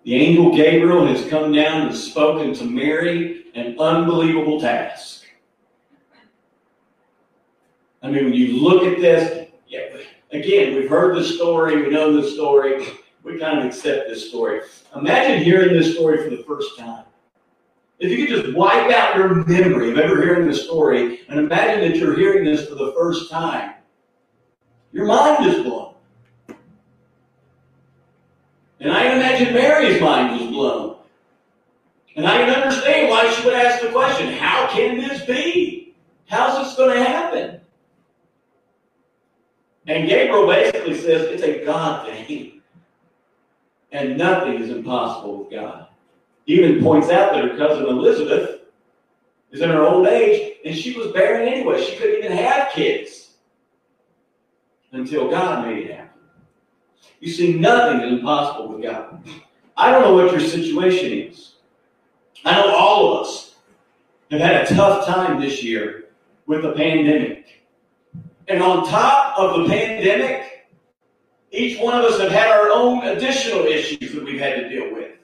The 0.04 0.14
angel 0.14 0.54
Gabriel 0.54 1.06
has 1.06 1.28
come 1.28 1.52
down 1.52 1.88
and 1.88 1.96
spoken 1.96 2.54
to 2.54 2.64
Mary 2.64 3.46
an 3.54 3.78
unbelievable 3.78 4.60
task. 4.60 5.24
I 8.02 8.10
mean, 8.10 8.26
when 8.26 8.34
you 8.34 8.58
look 8.58 8.84
at 8.84 9.00
this, 9.00 9.48
yeah, 9.66 9.96
again, 10.30 10.76
we've 10.76 10.88
heard 10.88 11.16
the 11.16 11.24
story, 11.24 11.82
we 11.82 11.90
know 11.90 12.18
the 12.18 12.30
story, 12.30 12.86
we 13.24 13.38
kind 13.38 13.58
of 13.58 13.64
accept 13.64 14.08
this 14.08 14.28
story. 14.28 14.60
Imagine 14.94 15.42
hearing 15.42 15.74
this 15.74 15.94
story 15.94 16.22
for 16.22 16.30
the 16.30 16.44
first 16.44 16.78
time. 16.78 17.04
If 17.98 18.10
you 18.12 18.26
could 18.26 18.42
just 18.42 18.56
wipe 18.56 18.90
out 18.92 19.16
your 19.16 19.44
memory 19.46 19.90
of 19.90 19.98
ever 19.98 20.22
hearing 20.22 20.48
the 20.48 20.54
story 20.54 21.20
and 21.28 21.40
imagine 21.40 21.80
that 21.80 21.98
you're 21.98 22.16
hearing 22.16 22.44
this 22.44 22.68
for 22.68 22.76
the 22.76 22.92
first 22.92 23.30
time, 23.30 23.74
your 24.92 25.06
mind 25.06 25.46
is 25.46 25.62
blown. 25.62 25.94
And 28.80 28.92
I 28.92 29.02
can 29.02 29.16
imagine 29.16 29.52
Mary's 29.52 30.00
mind 30.00 30.40
was 30.40 30.48
blown. 30.50 30.96
And 32.14 32.26
I 32.26 32.38
can 32.38 32.50
understand 32.50 33.10
why 33.10 33.30
she 33.30 33.44
would 33.44 33.54
ask 33.54 33.82
the 33.82 33.90
question, 33.90 34.32
how 34.32 34.68
can 34.68 34.98
this 34.98 35.24
be? 35.24 35.96
How's 36.26 36.64
this 36.64 36.76
going 36.76 36.96
to 36.96 37.04
happen? 37.04 37.60
And 39.88 40.08
Gabriel 40.08 40.46
basically 40.46 40.94
says 40.94 41.22
it's 41.22 41.42
a 41.42 41.64
God 41.64 42.06
thing. 42.06 42.60
And 43.90 44.18
nothing 44.18 44.62
is 44.62 44.70
impossible 44.70 45.44
with 45.44 45.50
God. 45.50 45.87
Even 46.48 46.82
points 46.82 47.10
out 47.10 47.34
that 47.34 47.44
her 47.44 47.56
cousin 47.58 47.84
Elizabeth 47.84 48.60
is 49.52 49.60
in 49.60 49.68
her 49.68 49.82
old 49.82 50.06
age 50.08 50.56
and 50.64 50.74
she 50.74 50.96
was 50.96 51.12
barren 51.12 51.46
anyway. 51.46 51.84
She 51.84 51.96
couldn't 51.96 52.24
even 52.24 52.36
have 52.36 52.72
kids 52.72 53.32
until 54.92 55.30
God 55.30 55.66
made 55.66 55.86
it 55.86 55.94
happen. 55.94 56.20
You 57.20 57.30
see, 57.30 57.52
nothing 57.52 58.00
is 58.00 58.14
impossible 58.14 58.68
with 58.68 58.82
God. 58.82 59.22
I 59.76 59.90
don't 59.90 60.00
know 60.02 60.14
what 60.14 60.32
your 60.32 60.40
situation 60.40 61.12
is. 61.12 61.56
I 62.46 62.52
know 62.52 62.74
all 62.74 63.12
of 63.12 63.26
us 63.26 63.56
have 64.30 64.40
had 64.40 64.64
a 64.64 64.74
tough 64.74 65.06
time 65.06 65.38
this 65.38 65.62
year 65.62 66.06
with 66.46 66.62
the 66.62 66.72
pandemic. 66.72 67.62
And 68.48 68.62
on 68.62 68.88
top 68.88 69.38
of 69.38 69.60
the 69.60 69.68
pandemic, 69.68 70.66
each 71.50 71.78
one 71.78 71.94
of 71.94 72.04
us 72.06 72.18
have 72.18 72.32
had 72.32 72.48
our 72.48 72.70
own 72.70 73.06
additional 73.06 73.66
issues 73.66 74.14
that 74.14 74.24
we've 74.24 74.40
had 74.40 74.54
to 74.56 74.68
deal 74.70 74.94
with. 74.94 75.17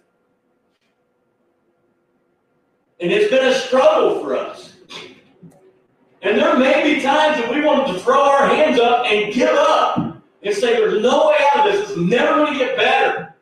And 3.01 3.11
it's 3.11 3.31
been 3.31 3.47
a 3.47 3.55
struggle 3.55 4.21
for 4.21 4.37
us. 4.37 4.77
And 6.23 6.39
there 6.39 6.57
may 6.57 6.95
be 6.95 7.03
times 7.03 7.37
that 7.39 7.53
we 7.53 7.61
want 7.61 7.87
to 7.89 8.01
throw 8.01 8.23
our 8.23 8.49
hands 8.49 8.81
up 8.81 9.05
and 9.07 9.33
give 9.33 9.51
up 9.51 10.23
and 10.43 10.55
say, 10.55 10.75
there's 10.75 11.03
no 11.03 11.29
way 11.29 11.37
out 11.53 11.67
of 11.67 11.73
this. 11.73 11.91
It's 11.91 11.99
never 11.99 12.35
going 12.35 12.53
to 12.55 12.59
get 12.59 12.77
better. 12.77 13.35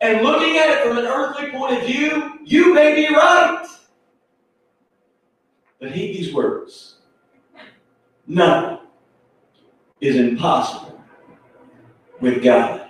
And 0.00 0.22
looking 0.22 0.58
at 0.58 0.70
it 0.70 0.86
from 0.86 0.98
an 0.98 1.06
earthly 1.06 1.50
point 1.50 1.78
of 1.78 1.86
view, 1.86 2.38
you 2.44 2.74
may 2.74 2.94
be 2.94 3.14
right. 3.14 3.66
But 5.78 5.92
heed 5.92 6.16
these 6.16 6.34
words. 6.34 6.96
Nothing 8.26 8.78
is 10.00 10.16
impossible 10.16 11.00
with 12.20 12.42
God. 12.42 12.83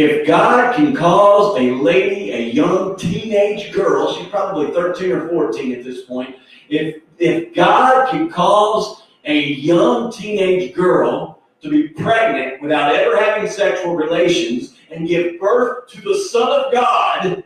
If 0.00 0.28
God 0.28 0.76
can 0.76 0.94
cause 0.94 1.58
a 1.58 1.72
lady, 1.72 2.30
a 2.30 2.52
young 2.52 2.94
teenage 2.94 3.72
girl, 3.72 4.14
she's 4.14 4.28
probably 4.28 4.70
13 4.70 5.10
or 5.10 5.28
14 5.28 5.74
at 5.74 5.82
this 5.82 6.02
point, 6.02 6.36
if, 6.68 7.02
if 7.18 7.52
God 7.52 8.08
can 8.08 8.30
cause 8.30 9.02
a 9.24 9.36
young 9.36 10.12
teenage 10.12 10.72
girl 10.72 11.42
to 11.62 11.68
be 11.68 11.88
pregnant 11.88 12.62
without 12.62 12.94
ever 12.94 13.16
having 13.16 13.50
sexual 13.50 13.96
relations 13.96 14.76
and 14.92 15.08
give 15.08 15.40
birth 15.40 15.88
to 15.88 16.00
the 16.00 16.16
Son 16.30 16.48
of 16.48 16.72
God, 16.72 17.42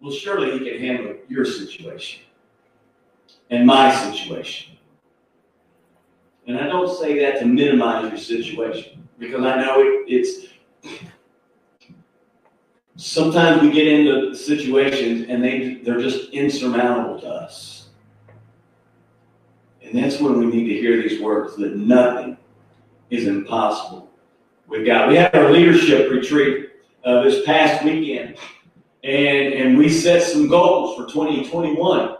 well, 0.00 0.12
surely 0.12 0.58
He 0.58 0.70
can 0.70 0.80
handle 0.80 1.14
your 1.28 1.44
situation 1.44 2.22
and 3.50 3.66
my 3.66 3.94
situation. 3.94 4.78
And 6.46 6.56
I 6.58 6.68
don't 6.68 6.88
say 6.98 7.18
that 7.18 7.38
to 7.40 7.44
minimize 7.44 8.08
your 8.08 8.18
situation 8.18 9.06
because 9.18 9.44
I 9.44 9.62
know 9.62 9.78
it, 9.80 10.04
it's 10.08 10.46
sometimes 13.02 13.62
we 13.62 13.70
get 13.70 13.86
into 13.86 14.34
situations 14.34 15.26
and 15.28 15.42
they 15.42 15.74
they're 15.76 16.00
just 16.00 16.30
insurmountable 16.30 17.20
to 17.20 17.28
us. 17.28 17.88
And 19.82 19.98
that's 19.98 20.20
when 20.20 20.38
we 20.38 20.46
need 20.46 20.68
to 20.68 20.80
hear 20.80 21.02
these 21.02 21.20
words 21.20 21.56
that 21.56 21.76
nothing 21.76 22.36
is 23.10 23.26
impossible 23.26 24.10
with 24.66 24.86
God. 24.86 25.08
We 25.08 25.16
had 25.16 25.34
our 25.34 25.50
leadership 25.50 26.10
retreat 26.10 26.70
uh, 27.04 27.22
this 27.22 27.44
past 27.44 27.84
weekend, 27.84 28.36
and, 29.04 29.54
and 29.54 29.76
we 29.76 29.88
set 29.90 30.22
some 30.22 30.48
goals 30.48 30.96
for 30.96 31.06
2021 31.12 32.16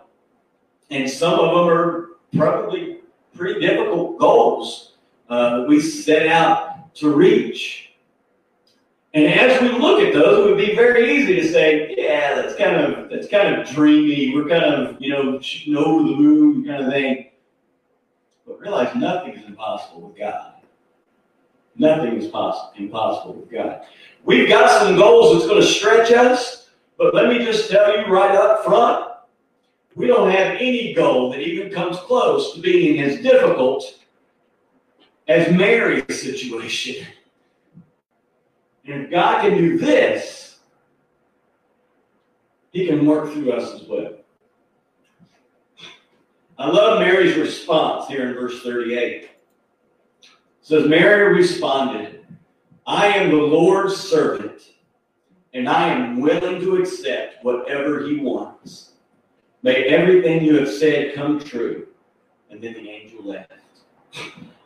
and 0.92 1.08
some 1.08 1.38
of 1.38 1.54
them 1.54 1.68
are 1.68 2.08
probably 2.36 2.98
pretty 3.34 3.60
difficult 3.60 4.18
goals 4.18 4.92
uh, 5.28 5.64
we 5.66 5.80
set 5.80 6.26
out 6.26 6.94
to 6.94 7.10
reach. 7.10 7.91
And 9.14 9.26
as 9.26 9.61
we 9.61 9.69
look 9.69 10.00
at 10.00 10.14
those, 10.14 10.38
it 10.38 10.49
would 10.49 10.59
be 10.59 10.75
very 10.75 11.16
easy 11.16 11.35
to 11.37 11.47
say, 11.47 11.95
"Yeah, 11.97 12.35
that's 12.35 12.54
kind 12.54 12.76
of 12.76 13.11
that's 13.11 13.28
kind 13.28 13.54
of 13.54 13.69
dreamy. 13.69 14.35
We're 14.35 14.49
kind 14.49 14.64
of 14.64 14.97
you 15.00 15.11
know 15.11 15.38
shooting 15.40 15.76
over 15.76 16.02
the 16.02 16.16
moon 16.16 16.64
kind 16.64 16.85
of 16.85 16.92
thing." 16.92 17.31
But 18.47 18.61
realize 18.61 18.95
nothing 18.95 19.35
is 19.35 19.45
impossible 19.45 20.09
with 20.09 20.19
God. 20.19 20.54
Nothing 21.76 22.16
is 22.16 22.28
possible 22.28 22.73
impossible 22.76 23.35
with 23.35 23.50
God. 23.50 23.83
We've 24.25 24.49
got 24.49 24.71
some 24.81 24.97
goals 24.97 25.35
that's 25.35 25.47
going 25.47 25.61
to 25.61 25.66
stretch 25.66 26.12
us, 26.12 26.71
but 26.97 27.14
let 27.14 27.28
me 27.28 27.38
just 27.45 27.71
tell 27.71 27.97
you 27.99 28.07
right 28.07 28.35
up 28.35 28.64
front, 28.64 29.12
we 29.95 30.07
don't 30.07 30.31
have 30.31 30.57
any 30.57 30.95
goal 30.95 31.31
that 31.33 31.40
even 31.40 31.71
comes 31.71 31.99
close 31.99 32.54
to 32.54 32.61
being 32.61 33.00
as 33.00 33.21
difficult 33.21 33.99
as 35.28 35.52
Mary's 35.52 36.21
situation. 36.21 37.07
And 38.84 39.04
if 39.04 39.10
God 39.10 39.42
can 39.42 39.56
do 39.56 39.78
this, 39.78 40.58
He 42.72 42.86
can 42.86 43.06
work 43.06 43.32
through 43.32 43.52
us 43.52 43.80
as 43.80 43.86
well. 43.88 44.14
I 46.58 46.68
love 46.68 47.00
Mary's 47.00 47.36
response 47.36 48.08
here 48.08 48.28
in 48.28 48.34
verse 48.34 48.62
38. 48.62 49.22
It 49.22 49.30
says, 50.60 50.86
Mary 50.86 51.34
responded, 51.34 52.24
I 52.86 53.08
am 53.08 53.30
the 53.30 53.36
Lord's 53.36 53.96
servant, 53.96 54.70
and 55.54 55.68
I 55.68 55.88
am 55.88 56.20
willing 56.20 56.60
to 56.60 56.76
accept 56.76 57.44
whatever 57.44 58.06
He 58.06 58.18
wants. 58.18 58.92
May 59.62 59.84
everything 59.84 60.44
you 60.44 60.58
have 60.58 60.68
said 60.68 61.14
come 61.14 61.38
true. 61.38 61.86
And 62.50 62.62
then 62.62 62.74
the 62.74 62.90
angel 62.90 63.24
left. 63.24 63.52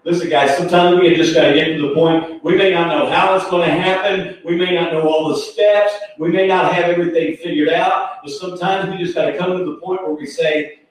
Listen, 0.06 0.30
guys, 0.30 0.56
sometimes 0.56 1.00
we 1.00 1.16
just 1.16 1.34
got 1.34 1.48
to 1.48 1.54
get 1.54 1.76
to 1.76 1.88
the 1.88 1.92
point. 1.92 2.44
We 2.44 2.54
may 2.54 2.70
not 2.70 2.86
know 2.86 3.10
how 3.10 3.34
it's 3.34 3.50
going 3.50 3.68
to 3.68 3.74
happen. 3.74 4.38
We 4.44 4.54
may 4.54 4.72
not 4.72 4.92
know 4.92 5.08
all 5.08 5.30
the 5.30 5.36
steps. 5.36 5.94
We 6.16 6.28
may 6.28 6.46
not 6.46 6.72
have 6.72 6.84
everything 6.84 7.36
figured 7.38 7.70
out. 7.70 8.18
But 8.22 8.30
sometimes 8.30 8.88
we 8.88 8.98
just 9.02 9.16
got 9.16 9.24
to 9.24 9.36
come 9.36 9.58
to 9.58 9.64
the 9.64 9.78
point 9.78 10.02
where 10.02 10.14
we 10.14 10.24
say, 10.24 10.82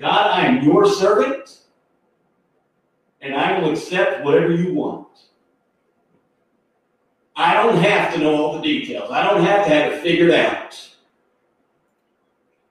God, 0.00 0.28
I 0.28 0.46
am 0.46 0.64
your 0.64 0.88
servant, 0.88 1.60
and 3.20 3.36
I 3.36 3.60
will 3.60 3.70
accept 3.70 4.24
whatever 4.24 4.52
you 4.52 4.74
want. 4.74 5.06
I 7.36 7.54
don't 7.54 7.76
have 7.76 8.12
to 8.14 8.18
know 8.18 8.34
all 8.34 8.56
the 8.56 8.62
details. 8.62 9.08
I 9.12 9.22
don't 9.22 9.44
have 9.44 9.66
to 9.66 9.72
have 9.72 9.92
it 9.92 10.02
figured 10.02 10.32
out. 10.32 10.76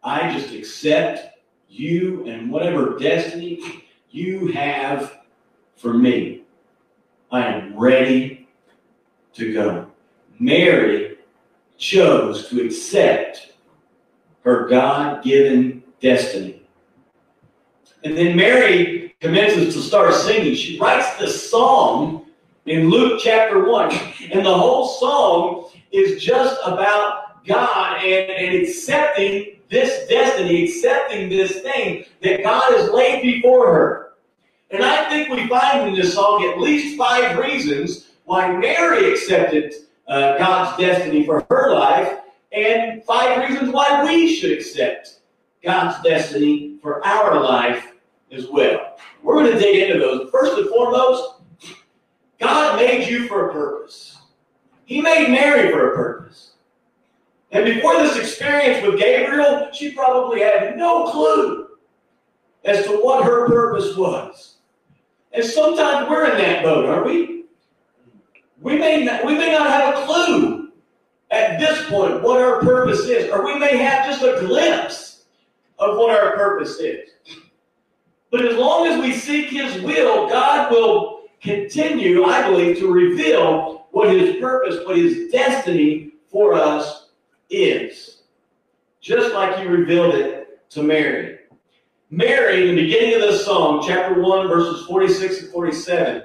I 0.03 0.38
just 0.38 0.53
accept 0.53 1.39
you 1.69 2.25
and 2.27 2.51
whatever 2.51 3.00
destiny 3.00 3.86
you 4.10 4.48
have 4.48 5.23
for 5.84 5.94
me. 5.94 6.44
I 7.30 7.46
am 7.46 7.78
ready 7.78 8.48
to 9.34 9.54
go. 9.54 9.88
Mary 10.40 11.18
chose 11.78 12.48
to 12.48 12.66
accept 12.66 13.54
her 14.46 14.68
God 14.70 15.24
given 15.24 15.84
destiny. 16.02 16.66
And 18.06 18.18
then 18.18 18.36
Mary 18.38 19.16
commences 19.20 19.74
to 19.75 19.82
start 19.82 20.13
singing. 20.13 20.56
She 20.56 20.80
writes 20.80 21.18
this 21.18 21.50
song 21.52 22.28
in 22.66 22.90
Luke 22.90 23.20
chapter 23.22 23.70
1. 23.70 23.92
And 24.32 24.46
the 24.46 24.58
whole 24.58 24.88
song 24.88 25.70
is 25.92 26.24
just 26.24 26.60
about 26.66 27.46
God 27.46 28.02
and, 28.02 28.32
and 28.32 28.63
accepting 28.63 29.58
this 29.70 30.08
destiny, 30.08 30.63
accepting 30.63 31.28
this 31.28 31.60
thing 31.60 32.06
that 32.22 32.44
God 32.44 32.78
has 32.78 32.90
laid 32.90 33.22
before 33.22 33.74
her. 33.74 34.02
And 34.74 34.84
I 34.84 35.08
think 35.08 35.30
we 35.30 35.48
find 35.48 35.88
in 35.88 35.94
this 35.94 36.15
song 36.15 36.44
at 36.51 36.60
least 36.60 36.98
five 36.98 37.38
reasons 37.38 38.10
why 38.25 38.51
Mary 38.58 39.12
accepted 39.12 39.72
uh, 40.08 40.36
God's 40.39 40.82
destiny 40.82 41.27
for 41.27 41.46
her 41.51 41.75
life, 41.75 42.22
and 42.51 43.03
five 43.03 43.48
reasons 43.48 43.72
why 43.72 44.03
we 44.03 44.36
should 44.36 44.51
accept 44.51 45.20
God's 45.63 46.01
destiny 46.03 46.80
for 46.82 47.06
our 47.06 47.39
life 47.39 47.94
as 48.32 48.48
well. 48.48 48.98
We're 49.22 49.36
going 49.36 49.53
to 49.53 49.60
dig 49.60 49.89
into 49.89 50.00
those. 50.00 50.32
First 50.32 50.58
and 50.58 50.68
foremost, 50.70 51.36
God 52.39 52.75
made 52.77 53.08
you 53.08 53.27
for 53.27 53.50
a 53.50 53.53
purpose. 53.53 54.18
He 54.86 55.01
made 55.01 55.30
Mary 55.30 55.72
for 55.72 55.92
a 55.92 55.96
purpose. 55.96 56.53
And 57.51 57.63
before 57.63 57.94
this 57.98 58.18
experience 58.18 58.84
with 58.84 59.00
Gabriel, 59.00 59.70
she 59.72 59.92
probably 59.92 60.42
had 60.42 60.75
no 60.77 61.12
clue 61.12 61.68
as 62.65 62.86
to 62.88 62.94
what 62.94 63.24
her 63.24 63.48
purpose 63.48 63.96
was. 63.96 64.52
And 65.34 65.44
sometimes 65.44 66.10
we're 66.10 66.32
in 66.32 66.38
that 66.38 66.63
boat, 66.63 66.86
aren't 66.86 67.08
we? 67.08 67.46
We 68.62 68.78
may 68.78 69.04
not, 69.04 69.25
we 69.25 69.36
may 69.36 69.52
not 69.52 69.68
have 69.68 69.98
a 69.98 70.06
clue 70.06 70.72
at 71.32 71.60
this 71.60 71.90
point 71.90 72.22
what 72.22 72.40
our 72.40 72.62
purpose 72.62 73.06
is, 73.06 73.30
or 73.32 73.44
we 73.44 73.58
may 73.58 73.78
have 73.78 74.06
just 74.06 74.24
a 74.24 74.40
glimpse 74.40 75.25
of 75.80 75.98
what 75.98 76.12
our 76.12 76.36
purpose 76.36 76.80
is. 76.80 77.10
But 78.32 78.46
as 78.46 78.58
long 78.58 78.88
as 78.88 79.02
we 79.02 79.13
seek 79.13 79.50
His 79.50 79.82
will, 79.82 80.30
God 80.30 80.72
will 80.72 81.24
continue, 81.42 82.24
I 82.24 82.48
believe, 82.48 82.78
to 82.80 82.92
reveal 82.92 83.88
what 83.92 84.16
His 84.16 84.38
purpose, 84.38 84.86
what 84.86 84.98
His 84.98 85.32
destiny 85.32 86.13
for 86.30 86.54
us 86.54 87.10
is. 87.50 88.22
Just 89.02 89.34
like 89.34 89.58
He 89.58 89.66
revealed 89.66 90.16
it 90.16 90.70
to 90.72 90.84
Mary. 90.84 91.33
Mary, 92.13 92.70
in 92.70 92.75
the 92.75 92.84
beginning 92.84 93.15
of 93.15 93.22
this 93.22 93.43
song, 93.43 93.84
chapter 93.84 94.22
1, 94.22 94.48
verses 94.48 94.86
46 94.86 95.41
and 95.41 95.51
47, 95.51 96.24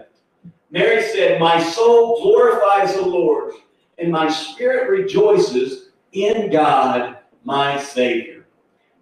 Mary 0.70 1.02
said, 1.02 1.40
My 1.40 1.62
soul 1.62 2.20
glorifies 2.20 2.92
the 2.92 3.06
Lord, 3.06 3.54
and 3.96 4.12
my 4.12 4.28
spirit 4.28 4.90
rejoices 4.90 5.88
in 6.12 6.50
God, 6.50 7.16
my 7.42 7.80
Savior. 7.80 8.44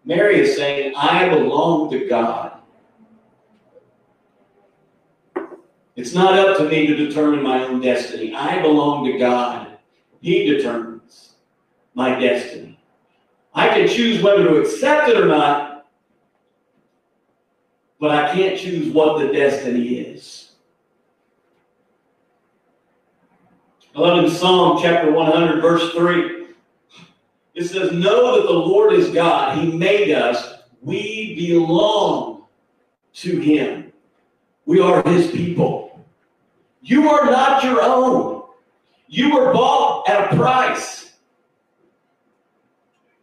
Mary 0.04 0.38
is 0.38 0.54
saying, 0.54 0.94
I 0.96 1.28
belong 1.28 1.90
to 1.90 2.06
God. 2.06 2.60
It's 5.96 6.14
not 6.14 6.38
up 6.38 6.56
to 6.58 6.68
me 6.68 6.86
to 6.86 6.94
determine 6.94 7.42
my 7.42 7.64
own 7.64 7.80
destiny. 7.80 8.32
I 8.32 8.62
belong 8.62 9.10
to 9.10 9.18
God. 9.18 9.76
He 10.20 10.44
determines 10.44 11.32
my 11.94 12.16
destiny. 12.20 12.78
I 13.54 13.70
can 13.70 13.88
choose 13.88 14.22
whether 14.22 14.44
to 14.44 14.58
accept 14.58 15.08
it 15.08 15.20
or 15.20 15.26
not, 15.26 15.65
but 17.98 18.10
I 18.10 18.32
can't 18.32 18.58
choose 18.58 18.92
what 18.92 19.18
the 19.18 19.32
destiny 19.32 19.98
is. 19.98 20.52
I 23.94 24.00
love 24.00 24.24
in 24.24 24.30
Psalm 24.30 24.78
chapter 24.82 25.10
100, 25.10 25.60
verse 25.62 25.92
3. 25.92 26.48
It 27.54 27.64
says, 27.64 27.92
Know 27.92 28.36
that 28.36 28.46
the 28.46 28.52
Lord 28.52 28.92
is 28.92 29.08
God. 29.08 29.56
He 29.56 29.72
made 29.72 30.12
us. 30.12 30.58
We 30.82 31.34
belong 31.34 32.44
to 33.14 33.38
Him. 33.38 33.92
We 34.66 34.80
are 34.80 35.02
His 35.08 35.30
people. 35.30 36.04
You 36.82 37.08
are 37.08 37.24
not 37.24 37.64
your 37.64 37.82
own. 37.82 38.42
You 39.08 39.34
were 39.34 39.52
bought 39.52 40.08
at 40.08 40.32
a 40.32 40.36
price. 40.36 41.14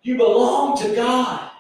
You 0.02 0.18
belong 0.18 0.76
to 0.80 0.96
God. 0.96 1.52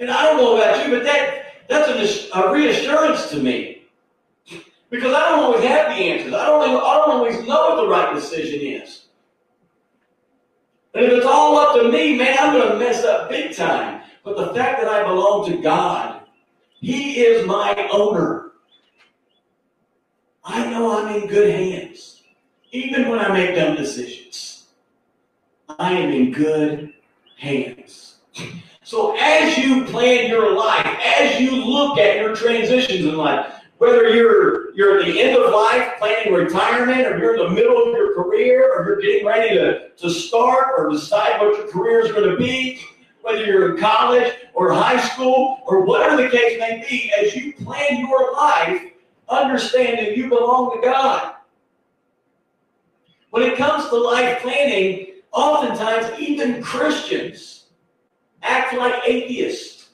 And 0.00 0.10
I 0.10 0.24
don't 0.24 0.38
know 0.38 0.56
about 0.56 0.84
you, 0.84 0.94
but 0.94 1.04
that, 1.04 1.68
that's 1.68 1.88
a, 2.32 2.38
a 2.38 2.52
reassurance 2.52 3.28
to 3.30 3.36
me. 3.36 3.82
Because 4.88 5.14
I 5.14 5.28
don't 5.28 5.40
always 5.40 5.64
have 5.64 5.88
the 5.88 6.02
answers. 6.02 6.32
I 6.34 6.46
don't, 6.46 6.62
I 6.62 6.94
don't 6.96 7.10
always 7.10 7.46
know 7.46 7.68
what 7.68 7.76
the 7.76 7.86
right 7.86 8.14
decision 8.14 8.60
is. 8.60 9.04
And 10.94 11.04
if 11.04 11.12
it's 11.12 11.26
all 11.26 11.56
up 11.58 11.76
to 11.76 11.92
me, 11.92 12.18
man, 12.18 12.36
I'm 12.40 12.58
going 12.58 12.72
to 12.72 12.78
mess 12.78 13.04
up 13.04 13.28
big 13.30 13.54
time. 13.54 14.02
But 14.24 14.36
the 14.36 14.52
fact 14.54 14.82
that 14.82 14.90
I 14.90 15.04
belong 15.04 15.48
to 15.50 15.58
God, 15.58 16.22
He 16.80 17.20
is 17.20 17.46
my 17.46 17.88
owner. 17.92 18.52
I 20.42 20.68
know 20.70 20.98
I'm 20.98 21.14
in 21.14 21.28
good 21.28 21.54
hands. 21.54 22.22
Even 22.72 23.08
when 23.08 23.18
I 23.18 23.32
make 23.32 23.54
dumb 23.54 23.76
decisions, 23.76 24.66
I 25.78 25.92
am 25.92 26.10
in 26.10 26.32
good 26.32 26.94
hands. 27.36 28.16
So 28.90 29.14
as 29.20 29.56
you 29.56 29.84
plan 29.84 30.28
your 30.28 30.52
life, 30.56 30.84
as 30.84 31.38
you 31.38 31.64
look 31.64 31.96
at 31.96 32.16
your 32.16 32.34
transitions 32.34 33.06
in 33.06 33.16
life, 33.16 33.54
whether 33.78 34.08
you're 34.08 34.74
you're 34.74 34.98
at 34.98 35.06
the 35.06 35.20
end 35.20 35.36
of 35.38 35.52
life 35.52 35.92
planning 36.00 36.32
retirement, 36.32 37.06
or 37.06 37.16
you're 37.16 37.36
in 37.36 37.44
the 37.44 37.50
middle 37.50 37.80
of 37.80 37.94
your 37.96 38.16
career, 38.16 38.68
or 38.74 38.84
you're 38.84 39.00
getting 39.00 39.24
ready 39.24 39.54
to, 39.54 39.90
to 39.90 40.10
start 40.10 40.74
or 40.76 40.90
decide 40.90 41.38
what 41.38 41.56
your 41.56 41.68
career 41.68 42.04
is 42.04 42.10
going 42.10 42.30
to 42.30 42.36
be, 42.36 42.80
whether 43.22 43.44
you're 43.44 43.76
in 43.76 43.80
college 43.80 44.34
or 44.54 44.72
high 44.72 45.00
school 45.00 45.60
or 45.66 45.84
whatever 45.84 46.20
the 46.20 46.28
case 46.28 46.58
may 46.58 46.84
be, 46.90 47.12
as 47.16 47.36
you 47.36 47.52
plan 47.64 48.00
your 48.00 48.32
life, 48.32 48.82
understand 49.28 50.00
that 50.00 50.16
you 50.16 50.28
belong 50.28 50.74
to 50.74 50.84
God. 50.84 51.34
When 53.30 53.44
it 53.44 53.56
comes 53.56 53.88
to 53.88 53.96
life 53.96 54.42
planning, 54.42 55.12
oftentimes 55.30 56.18
even 56.18 56.60
Christians 56.60 57.59
act 58.42 58.74
like 58.74 59.02
atheists. 59.06 59.88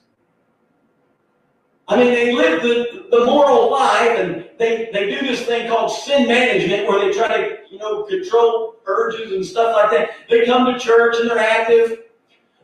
I 1.88 1.96
mean, 1.96 2.12
they 2.12 2.32
live 2.32 2.62
the, 2.62 3.06
the 3.11 3.24
moral 3.24 3.70
life 3.70 4.18
and 4.18 4.48
they, 4.59 4.90
they 4.92 5.09
do 5.09 5.20
this 5.20 5.42
thing 5.46 5.68
called 5.68 5.90
sin 5.90 6.26
management 6.26 6.88
where 6.88 7.00
they 7.00 7.16
try 7.16 7.28
to, 7.28 7.59
you 7.70 7.78
know, 7.78 8.02
control 8.02 8.76
urges 8.87 9.32
and 9.32 9.44
stuff 9.44 9.74
like 9.76 9.90
that. 9.92 10.11
They 10.28 10.44
come 10.44 10.72
to 10.72 10.78
church 10.78 11.16
and 11.20 11.30
they're 11.30 11.38
active. 11.38 12.00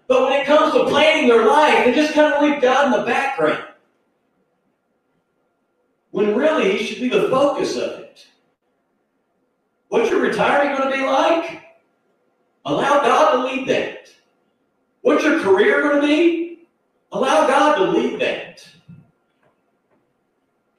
But 0.09 0.23
when 0.23 0.33
it 0.33 0.47
comes 0.47 0.75
to 0.75 0.85
planning 0.87 1.29
their 1.29 1.47
life, 1.47 1.85
they 1.85 1.95
just 1.95 2.14
kind 2.14 2.33
of 2.33 2.42
leave 2.42 2.61
God 2.61 2.87
in 2.87 3.01
the 3.01 3.07
background 3.07 3.64
when 6.11 6.37
really 6.37 6.77
he 6.77 6.85
should 6.85 7.01
be 7.01 7.09
the 7.09 7.29
focus 7.29 7.77
of 7.77 8.01
it. 8.01 8.27
What's 9.88 10.11
your 10.11 10.21
retirement 10.21 10.79
going 10.79 10.90
to 10.90 10.97
be 10.97 11.05
like? 11.05 11.62
Allow 12.64 13.01
God 13.01 13.33
to 13.33 13.45
lead 13.45 13.68
that. 13.68 14.09
What's 15.03 15.25
your 15.25 15.41
career 15.41 15.83
going 15.83 16.01
to 16.01 16.07
be? 16.07 16.67
Allow 17.12 17.47
God 17.47 17.75
to 17.77 17.85
lead 17.91 18.21
that. 18.21 18.67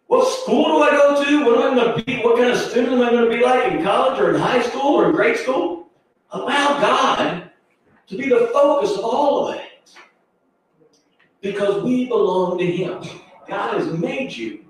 What 0.07 0.27
school 0.27 0.65
do 0.65 0.81
I 0.81 0.91
go 0.91 1.23
to? 1.23 1.45
What 1.45 1.65
am 1.65 1.77
I 1.77 1.83
going 1.83 1.97
to 1.97 2.03
be? 2.03 2.21
What 2.21 2.37
kind 2.37 2.51
of 2.51 2.57
student 2.57 2.93
am 2.93 3.01
I 3.01 3.11
going 3.11 3.29
to 3.29 3.35
be 3.37 3.43
like 3.43 3.71
in 3.71 3.83
college 3.83 4.19
or 4.19 4.33
in 4.33 4.39
high 4.39 4.61
school 4.61 4.95
or 4.95 5.09
in 5.09 5.15
grade 5.15 5.37
school? 5.37 5.87
Allow 6.31 6.79
God 6.79 7.49
to 8.07 8.17
be 8.17 8.29
the 8.29 8.49
focus 8.53 8.91
of 8.97 9.03
all 9.03 9.47
of 9.47 9.55
that. 9.55 9.91
Because 11.41 11.83
we 11.83 12.07
belong 12.07 12.57
to 12.57 12.65
Him. 12.65 13.03
God 13.47 13.77
has 13.77 13.87
made 13.99 14.31
you 14.31 14.65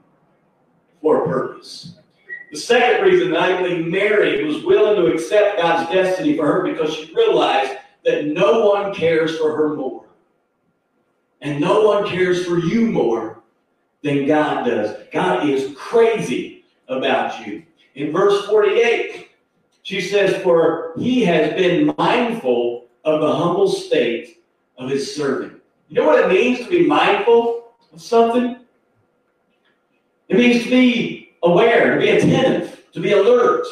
for 1.02 1.24
a 1.24 1.28
purpose. 1.28 1.96
The 2.52 2.58
second 2.58 3.06
reason 3.06 3.32
that 3.32 3.42
I 3.42 3.62
believe 3.62 3.88
Mary 3.88 4.44
was 4.46 4.64
willing 4.64 4.96
to 4.96 5.14
accept 5.14 5.60
God's 5.60 5.92
destiny 5.92 6.38
for 6.38 6.46
her 6.46 6.64
because 6.64 6.94
she 6.94 7.14
realized 7.14 7.78
that 8.06 8.26
no 8.26 8.68
one 8.70 8.94
cares 8.94 9.38
for 9.38 9.56
her 9.56 9.76
more. 9.76 10.06
And 11.42 11.60
no 11.60 11.82
one 11.82 12.08
cares 12.08 12.46
for 12.46 12.58
you 12.58 12.86
more 12.88 13.44
than 14.02 14.26
God 14.26 14.66
does. 14.66 14.96
God 15.12 15.50
is 15.50 15.76
crazy 15.76 16.66
about 16.88 17.46
you. 17.46 17.64
In 17.96 18.12
verse 18.12 18.46
48, 18.46 19.30
she 19.84 20.02
says, 20.02 20.42
For 20.42 20.94
he 20.98 21.24
has 21.26 21.54
been 21.54 21.94
mindful 21.98 22.88
of 23.04 23.22
the 23.22 23.36
humble 23.36 23.68
state 23.68 24.44
of 24.78 24.90
his 24.90 25.14
servant. 25.16 25.62
You 25.90 26.02
know 26.02 26.08
what 26.08 26.24
it 26.24 26.30
means 26.30 26.60
to 26.60 26.70
be 26.70 26.88
mindful 26.88 27.74
of 27.92 28.02
something? 28.02 28.58
It 30.30 30.38
means 30.38 30.64
to 30.64 30.70
be 30.70 31.36
aware, 31.44 31.96
to 31.96 32.02
be 32.02 32.10
attentive, 32.10 32.86
to 32.94 33.00
be 33.00 33.12
alert, 33.12 33.66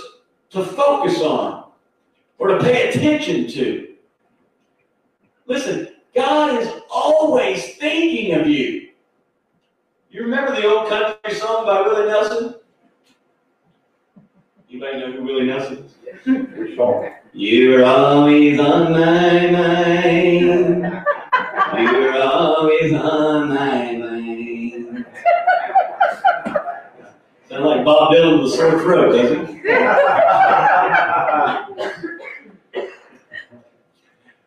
to 0.52 0.64
focus 0.64 1.22
on, 1.22 1.72
or 2.38 2.50
to 2.50 2.60
pay 2.60 2.90
attention 2.90 3.48
to. 3.48 3.91
Listen, 5.52 5.90
God 6.16 6.62
is 6.62 6.70
always 6.90 7.76
thinking 7.76 8.40
of 8.40 8.48
you. 8.48 8.88
You 10.10 10.22
remember 10.24 10.56
the 10.56 10.66
old 10.66 10.88
country 10.88 11.34
song 11.34 11.66
by 11.66 11.82
Willie 11.82 12.08
Nelson? 12.08 12.56
Anybody 14.70 15.00
know 15.00 15.12
who 15.12 15.24
Willie 15.26 15.48
Nelson 15.48 15.84
is? 15.84 15.94
Which 16.58 16.78
song? 16.78 17.12
You're 17.34 17.84
always 17.84 18.62
on 18.62 18.94
my 18.94 19.52
mind. 19.52 21.04
You're 21.78 22.24
always 22.24 22.94
on 22.94 23.50
my 23.50 23.92
mind. 23.92 25.06
Sound 27.50 27.66
like 27.66 27.84
Bob 27.84 28.14
Dylan 28.14 28.42
with 28.42 28.54
a 28.54 28.56
sore 28.56 28.80
throat, 28.80 29.12
doesn't 29.12 29.50
it? 29.50 29.62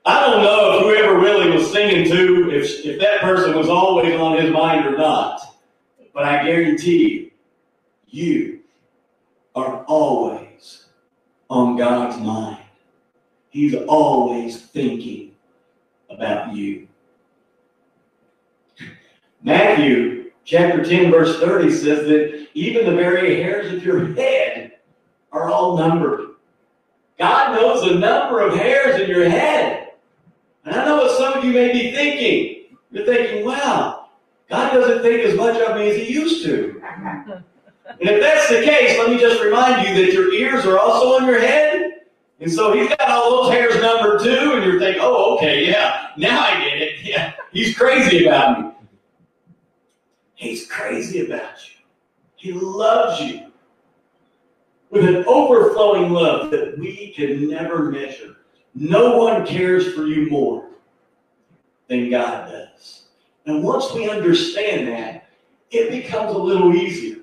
I 0.07 0.21
don't 0.21 0.43
know 0.43 0.77
if 0.77 0.83
whoever 0.83 1.05
Willie 1.95 2.11
to, 2.11 2.51
if, 2.51 2.85
if 2.85 3.01
that 3.01 3.21
person 3.21 3.55
was 3.55 3.69
always 3.69 4.19
on 4.19 4.41
his 4.41 4.53
mind 4.53 4.87
or 4.87 4.97
not. 4.97 5.41
But 6.13 6.25
I 6.25 6.45
guarantee 6.45 7.09
you, 7.09 7.31
you 8.07 8.61
are 9.55 9.85
always 9.85 10.87
on 11.49 11.77
God's 11.77 12.21
mind. 12.21 12.63
He's 13.51 13.75
always 13.75 14.61
thinking 14.61 15.33
about 16.11 16.55
you. 16.55 16.89
Matthew 19.43 20.33
chapter 20.45 20.85
10, 20.85 21.11
verse 21.11 21.39
30 21.39 21.71
says 21.71 22.07
that 22.09 22.49
even 22.55 22.87
the 22.87 22.97
very 22.97 23.43
hairs 23.43 23.73
of 23.73 23.85
your 23.85 24.13
head 24.15 24.73
are 25.31 25.51
all 25.51 25.77
numbered. 25.77 26.31
God 27.19 27.55
knows 27.55 27.85
the 27.85 27.99
number 27.99 28.41
of 28.41 28.55
hairs 28.55 29.01
in 29.01 29.09
your 29.09 29.29
head. 29.29 29.84
And 30.65 30.75
I 30.75 30.85
know 30.85 30.97
what 30.97 31.17
some 31.17 31.35
of 31.35 31.45
you 31.45 31.53
may 31.53 31.73
be 31.73 31.93
thinking. 31.93 32.79
You're 32.91 33.07
thinking, 33.07 33.45
wow, 33.45 34.09
God 34.49 34.73
doesn't 34.73 35.03
think 35.03 35.21
as 35.25 35.37
much 35.37 35.61
of 35.61 35.77
me 35.77 35.91
as 35.91 35.97
he 35.97 36.13
used 36.13 36.45
to. 36.45 36.81
And 38.01 38.09
if 38.09 38.21
that's 38.21 38.49
the 38.49 38.63
case, 38.63 38.99
let 38.99 39.11
me 39.11 39.19
just 39.19 39.43
remind 39.43 39.87
you 39.87 39.95
that 39.95 40.13
your 40.13 40.33
ears 40.33 40.65
are 40.65 40.79
also 40.79 41.21
on 41.21 41.29
your 41.29 41.39
head. 41.39 42.01
And 42.41 42.51
so 42.53 42.73
he's 42.73 42.89
got 42.89 43.09
all 43.09 43.45
those 43.45 43.53
hairs 43.53 43.81
numbered 43.81 44.21
too, 44.21 44.55
and 44.55 44.65
you're 44.65 44.79
thinking, 44.79 45.03
oh, 45.03 45.37
okay, 45.37 45.67
yeah, 45.67 46.09
now 46.17 46.41
I 46.41 46.65
get 46.65 46.83
it. 46.83 46.95
Yeah, 47.05 47.35
he's 47.53 47.77
crazy 47.77 48.27
about 48.27 48.61
me. 48.61 48.71
He's 50.35 50.67
crazy 50.67 51.27
about 51.27 51.57
you. 51.69 51.75
He 52.35 52.53
loves 52.53 53.21
you 53.21 53.53
with 54.91 55.05
an 55.05 55.25
overflowing 55.27 56.13
love 56.13 56.51
that 56.51 56.79
we 56.79 57.13
can 57.15 57.49
never 57.49 57.91
measure. 57.91 58.37
No 58.75 59.19
one 59.19 59.47
cares 59.47 59.93
for 59.95 60.07
you 60.07 60.29
more 60.31 60.69
than 61.89 62.11
God 62.11 62.51
does. 62.51 63.05
And 63.47 63.63
once 63.63 63.93
we 63.93 64.09
understand 64.09 64.89
that, 64.89 65.29
it 65.71 65.91
becomes 65.91 66.35
a 66.35 66.39
little 66.39 66.75
easier 66.75 67.19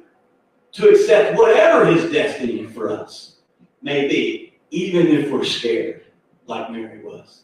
to 0.73 0.89
accept 0.89 1.37
whatever 1.37 1.85
his 1.85 2.11
destiny 2.11 2.65
for 2.67 2.89
us 2.89 3.37
may 3.81 4.07
be, 4.07 4.53
even 4.69 5.07
if 5.07 5.29
we're 5.29 5.43
scared, 5.43 6.05
like 6.47 6.71
Mary 6.71 7.03
was. 7.03 7.41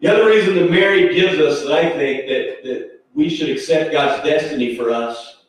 The 0.00 0.08
other 0.08 0.26
reason 0.26 0.56
that 0.56 0.70
Mary 0.70 1.14
gives 1.14 1.38
us 1.38 1.62
that 1.62 1.72
I 1.72 1.90
think 1.90 2.26
that, 2.26 2.64
that 2.64 3.00
we 3.14 3.28
should 3.28 3.50
accept 3.50 3.92
God's 3.92 4.22
destiny 4.24 4.76
for 4.76 4.90
us 4.90 5.44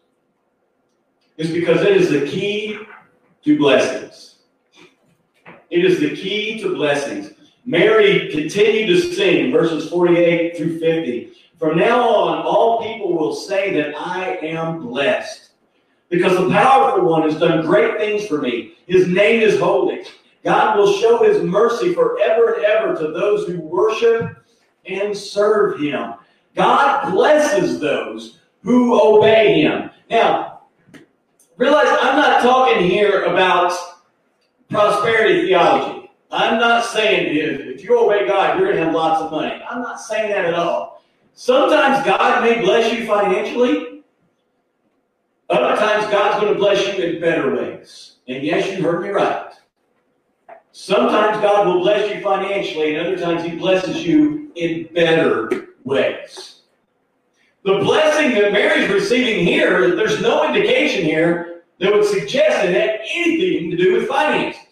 is 1.38 1.50
because 1.50 1.82
it 1.82 1.98
is 1.98 2.10
the 2.10 2.28
key 2.28 2.78
to 3.44 3.58
blessings. 3.58 4.33
It 5.74 5.86
is 5.86 6.00
the 6.00 6.16
key 6.16 6.62
to 6.62 6.76
blessings. 6.76 7.32
Mary 7.66 8.30
continued 8.30 8.86
to 8.90 9.12
sing, 9.12 9.52
verses 9.52 9.90
48 9.90 10.56
through 10.56 10.78
50. 10.78 11.32
From 11.58 11.80
now 11.80 12.08
on, 12.08 12.44
all 12.46 12.84
people 12.84 13.18
will 13.18 13.34
say 13.34 13.74
that 13.74 13.96
I 13.98 14.36
am 14.44 14.82
blessed. 14.82 15.50
Because 16.10 16.38
the 16.38 16.52
powerful 16.52 17.10
one 17.10 17.24
has 17.24 17.40
done 17.40 17.66
great 17.66 17.98
things 17.98 18.28
for 18.28 18.40
me. 18.40 18.76
His 18.86 19.08
name 19.08 19.42
is 19.42 19.60
holy. 19.60 20.04
God 20.44 20.78
will 20.78 20.94
show 20.94 21.24
his 21.24 21.42
mercy 21.42 21.92
forever 21.92 22.54
and 22.54 22.66
ever 22.66 22.96
to 22.96 23.12
those 23.12 23.48
who 23.48 23.60
worship 23.60 24.46
and 24.86 25.18
serve 25.18 25.80
him. 25.80 26.14
God 26.56 27.10
blesses 27.10 27.80
those 27.80 28.42
who 28.62 29.02
obey 29.02 29.64
him. 29.64 29.90
Now, 30.08 30.62
realize 31.58 31.88
I'm 31.88 32.16
not 32.16 32.44
talking 32.44 32.88
here 32.88 33.24
about 33.24 33.74
prosperity 34.74 35.48
theology. 35.48 36.10
I'm 36.32 36.60
not 36.60 36.86
saying 36.86 37.36
if 37.36 37.84
you 37.84 38.00
obey 38.00 38.28
God, 38.28 38.58
you're 38.58 38.68
going 38.68 38.80
to 38.80 38.86
have 38.86 38.94
lots 38.96 39.22
of 39.22 39.32
money. 39.32 39.62
I'm 39.70 39.82
not 39.82 40.02
saying 40.02 40.32
that 40.32 40.46
at 40.46 40.56
all. 40.56 41.04
Sometimes 41.36 42.06
God 42.06 42.44
may 42.44 42.60
bless 42.62 42.92
you 42.92 43.06
financially. 43.06 44.04
Other 45.50 45.76
times 45.76 46.12
God's 46.12 46.42
going 46.42 46.54
to 46.54 46.60
bless 46.60 46.86
you 46.88 47.04
in 47.04 47.22
better 47.22 47.56
ways. 47.56 48.18
And 48.28 48.44
yes, 48.44 48.76
you 48.76 48.84
heard 48.84 49.04
me 49.04 49.10
right. 49.10 49.52
Sometimes 50.72 51.38
God 51.38 51.68
will 51.68 51.82
bless 51.82 52.14
you 52.14 52.22
financially, 52.22 52.96
and 52.96 53.06
other 53.06 53.18
times 53.18 53.44
He 53.44 53.56
blesses 53.56 54.04
you 54.04 54.52
in 54.56 54.92
better 54.94 55.68
ways. 55.84 56.62
The 57.64 57.78
blessing 57.78 58.32
that 58.42 58.52
Mary's 58.52 58.90
receiving 58.90 59.46
here, 59.46 59.96
there's 59.96 60.20
no 60.20 60.46
indication 60.46 61.06
here 61.06 61.64
that 61.80 61.94
would 61.94 62.06
suggest 62.06 62.66
it 62.66 62.74
had 62.74 63.02
anything 63.14 63.70
to 63.70 63.78
do 63.78 63.94
with 63.94 64.08
finances. 64.08 64.63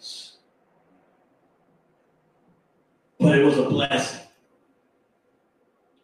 But 3.22 3.38
it 3.38 3.44
was 3.44 3.58
a 3.58 3.68
blessing. 3.68 4.20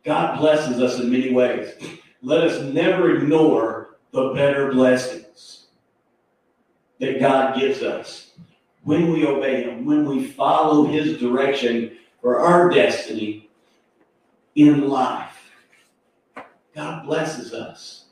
God 0.05 0.39
blesses 0.39 0.81
us 0.81 1.01
in 1.01 1.11
many 1.11 1.33
ways. 1.33 1.75
Let 2.23 2.43
us 2.43 2.63
never 2.63 3.17
ignore 3.17 3.99
the 4.13 4.33
better 4.35 4.71
blessings 4.71 5.67
that 7.01 7.21
God 7.21 7.59
gives 7.59 7.83
us 7.83 8.31
when 8.85 9.13
we 9.13 9.27
obey 9.27 9.65
Him, 9.65 9.85
when 9.85 10.07
we 10.07 10.29
follow 10.29 10.85
His 10.85 11.19
direction 11.19 11.99
for 12.23 12.41
our 12.41 12.71
destiny 12.71 13.51
in 14.55 14.89
life. 14.89 15.53
God 16.75 17.05
blesses 17.05 17.53
us. 17.53 18.07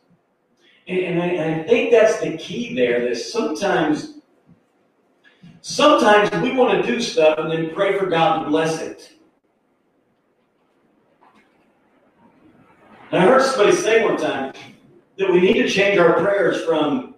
And, 0.88 1.20
I 1.20 1.62
think 1.64 1.90
that's 1.90 2.20
the 2.20 2.36
key 2.36 2.74
there, 2.74 3.08
that 3.08 3.16
sometimes, 3.16 4.15
sometimes 5.60 6.30
we 6.42 6.52
want 6.52 6.84
to 6.84 6.90
do 6.90 7.00
stuff 7.00 7.38
and 7.38 7.50
then 7.50 7.74
pray 7.74 7.98
for 7.98 8.06
God 8.06 8.44
to 8.44 8.48
bless 8.48 8.80
it. 8.80 9.12
And 13.10 13.22
I 13.22 13.26
heard 13.26 13.42
somebody 13.42 13.72
say 13.76 14.04
one 14.04 14.16
time 14.16 14.52
that 15.16 15.30
we 15.30 15.40
need 15.40 15.54
to 15.54 15.68
change 15.68 15.98
our 15.98 16.14
prayers 16.14 16.64
from 16.64 17.14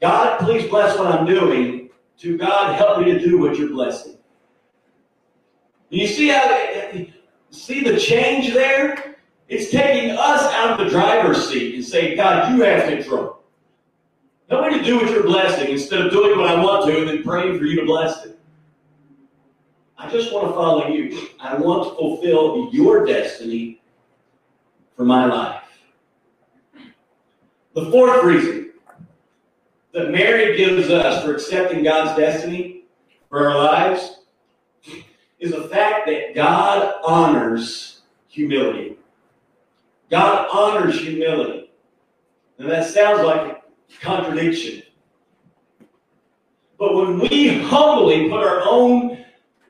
God, 0.00 0.40
please 0.40 0.68
bless 0.68 0.98
what 0.98 1.06
I'm 1.06 1.26
doing, 1.26 1.90
to 2.18 2.36
God, 2.36 2.76
help 2.76 2.98
me 2.98 3.12
to 3.12 3.18
do 3.18 3.38
what 3.38 3.56
you're 3.56 3.70
blessing. 3.70 4.18
You 5.90 6.06
see 6.06 6.28
how 6.28 6.48
see 7.50 7.84
the 7.84 7.98
change 7.98 8.52
there? 8.52 9.16
It's 9.48 9.70
taking 9.70 10.10
us 10.12 10.42
out 10.54 10.80
of 10.80 10.84
the 10.84 10.90
driver's 10.90 11.48
seat 11.48 11.74
and 11.74 11.84
saying, 11.84 12.16
God, 12.16 12.52
you 12.52 12.62
have 12.64 12.88
control. 12.88 13.41
Help 14.52 14.70
me 14.70 14.78
to 14.78 14.84
do 14.84 14.96
what 14.96 15.10
you're 15.10 15.22
blessing 15.22 15.70
instead 15.70 16.02
of 16.02 16.12
doing 16.12 16.38
what 16.38 16.46
I 16.46 16.62
want 16.62 16.84
to 16.84 16.98
and 16.98 17.08
then 17.08 17.22
praying 17.22 17.58
for 17.58 17.64
you 17.64 17.80
to 17.80 17.86
bless 17.86 18.26
it. 18.26 18.38
I 19.96 20.10
just 20.10 20.30
want 20.30 20.48
to 20.48 20.52
follow 20.52 20.88
you. 20.88 21.28
I 21.40 21.54
want 21.54 21.88
to 21.88 21.94
fulfill 21.94 22.68
your 22.70 23.06
destiny 23.06 23.80
for 24.94 25.06
my 25.06 25.24
life. 25.24 25.62
The 27.72 27.90
fourth 27.90 28.22
reason 28.24 28.72
that 29.92 30.10
Mary 30.10 30.54
gives 30.54 30.90
us 30.90 31.24
for 31.24 31.32
accepting 31.32 31.82
God's 31.82 32.20
destiny 32.20 32.84
for 33.30 33.48
our 33.48 33.56
lives 33.56 34.18
is 35.40 35.52
the 35.52 35.66
fact 35.68 36.04
that 36.08 36.34
God 36.34 36.96
honors 37.02 38.02
humility. 38.28 38.98
God 40.10 40.46
honors 40.52 41.00
humility. 41.00 41.70
And 42.58 42.70
that 42.70 42.84
sounds 42.90 43.22
like 43.22 43.61
contradiction. 44.00 44.82
But 46.78 46.94
when 46.94 47.20
we 47.20 47.60
humbly 47.62 48.28
put 48.28 48.42
our 48.42 48.62
own 48.64 49.24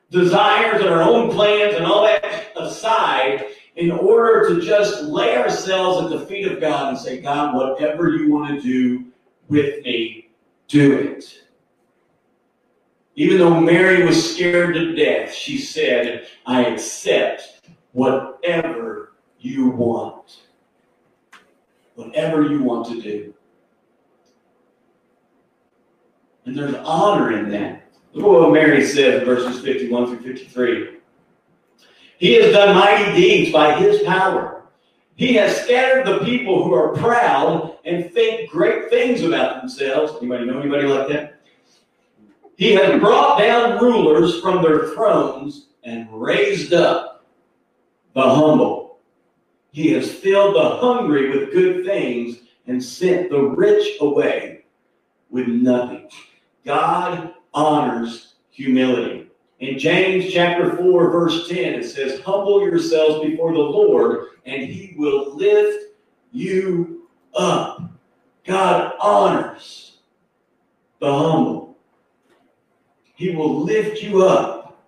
desires 0.09 0.81
and 0.81 0.89
our 0.89 1.01
own 1.01 1.31
plans 1.31 1.75
and 1.75 1.85
all 1.85 2.03
that 2.03 2.51
aside 2.55 3.45
in 3.75 3.91
order 3.91 4.47
to 4.49 4.61
just 4.61 5.03
lay 5.03 5.35
ourselves 5.37 6.03
at 6.03 6.19
the 6.19 6.25
feet 6.25 6.51
of 6.51 6.61
God 6.61 6.89
and 6.89 6.97
say, 6.97 7.21
God, 7.21 7.55
whatever 7.55 8.09
you 8.09 8.31
want 8.31 8.49
to 8.49 8.61
do 8.61 9.05
with 9.47 9.83
me, 9.83 10.29
do 10.67 10.93
it. 10.97 11.43
Even 13.15 13.37
though 13.37 13.59
Mary 13.59 14.03
was 14.05 14.33
scared 14.33 14.73
to 14.73 14.95
death, 14.95 15.33
she 15.33 15.57
said, 15.57 16.27
I 16.45 16.65
accept 16.65 17.69
whatever 17.91 19.13
you 19.39 19.69
want. 19.69 20.41
Whatever 21.95 22.43
you 22.43 22.63
want 22.63 22.87
to 22.87 23.01
do. 23.01 23.33
And 26.45 26.57
there's 26.57 26.75
honor 26.75 27.37
in 27.37 27.49
that. 27.51 27.91
Look 28.13 28.25
at 28.25 28.41
what 28.41 28.53
Mary 28.53 28.85
says, 28.85 29.23
verses 29.23 29.61
51 29.63 30.07
through 30.07 30.33
53. 30.33 30.97
He 32.17 32.33
has 32.35 32.53
done 32.53 32.75
mighty 32.75 33.13
deeds 33.19 33.51
by 33.51 33.75
his 33.75 34.03
power. 34.03 34.63
He 35.15 35.33
has 35.35 35.61
scattered 35.61 36.05
the 36.05 36.19
people 36.19 36.63
who 36.63 36.73
are 36.73 36.93
proud 36.93 37.77
and 37.85 38.11
think 38.11 38.49
great 38.49 38.89
things 38.89 39.21
about 39.21 39.61
themselves. 39.61 40.13
Anybody 40.19 40.45
know 40.45 40.59
anybody 40.59 40.87
like 40.87 41.07
that? 41.09 41.39
He 42.55 42.73
has 42.73 42.99
brought 42.99 43.39
down 43.39 43.79
rulers 43.79 44.39
from 44.41 44.61
their 44.61 44.89
thrones 44.89 45.67
and 45.83 46.07
raised 46.11 46.73
up 46.73 47.25
the 48.13 48.21
humble. 48.21 48.99
He 49.71 49.91
has 49.93 50.11
filled 50.11 50.55
the 50.55 50.77
hungry 50.77 51.29
with 51.29 51.51
good 51.51 51.85
things 51.85 52.37
and 52.67 52.83
sent 52.83 53.31
the 53.31 53.41
rich 53.41 53.97
away 53.99 54.65
with 55.29 55.47
nothing. 55.47 56.09
God 56.65 57.33
honors 57.53 58.35
humility. 58.51 59.27
In 59.59 59.79
James 59.79 60.31
chapter 60.33 60.75
4, 60.75 61.09
verse 61.09 61.47
10, 61.47 61.57
it 61.75 61.85
says, 61.85 62.19
Humble 62.21 62.61
yourselves 62.61 63.25
before 63.25 63.53
the 63.53 63.59
Lord, 63.59 64.27
and 64.45 64.63
he 64.63 64.93
will 64.97 65.35
lift 65.35 65.93
you 66.31 67.07
up. 67.35 67.81
God 68.43 68.93
honors 68.99 69.99
the 70.99 71.11
humble. 71.11 71.77
He 73.15 73.35
will 73.35 73.61
lift 73.61 74.01
you 74.01 74.25
up. 74.25 74.83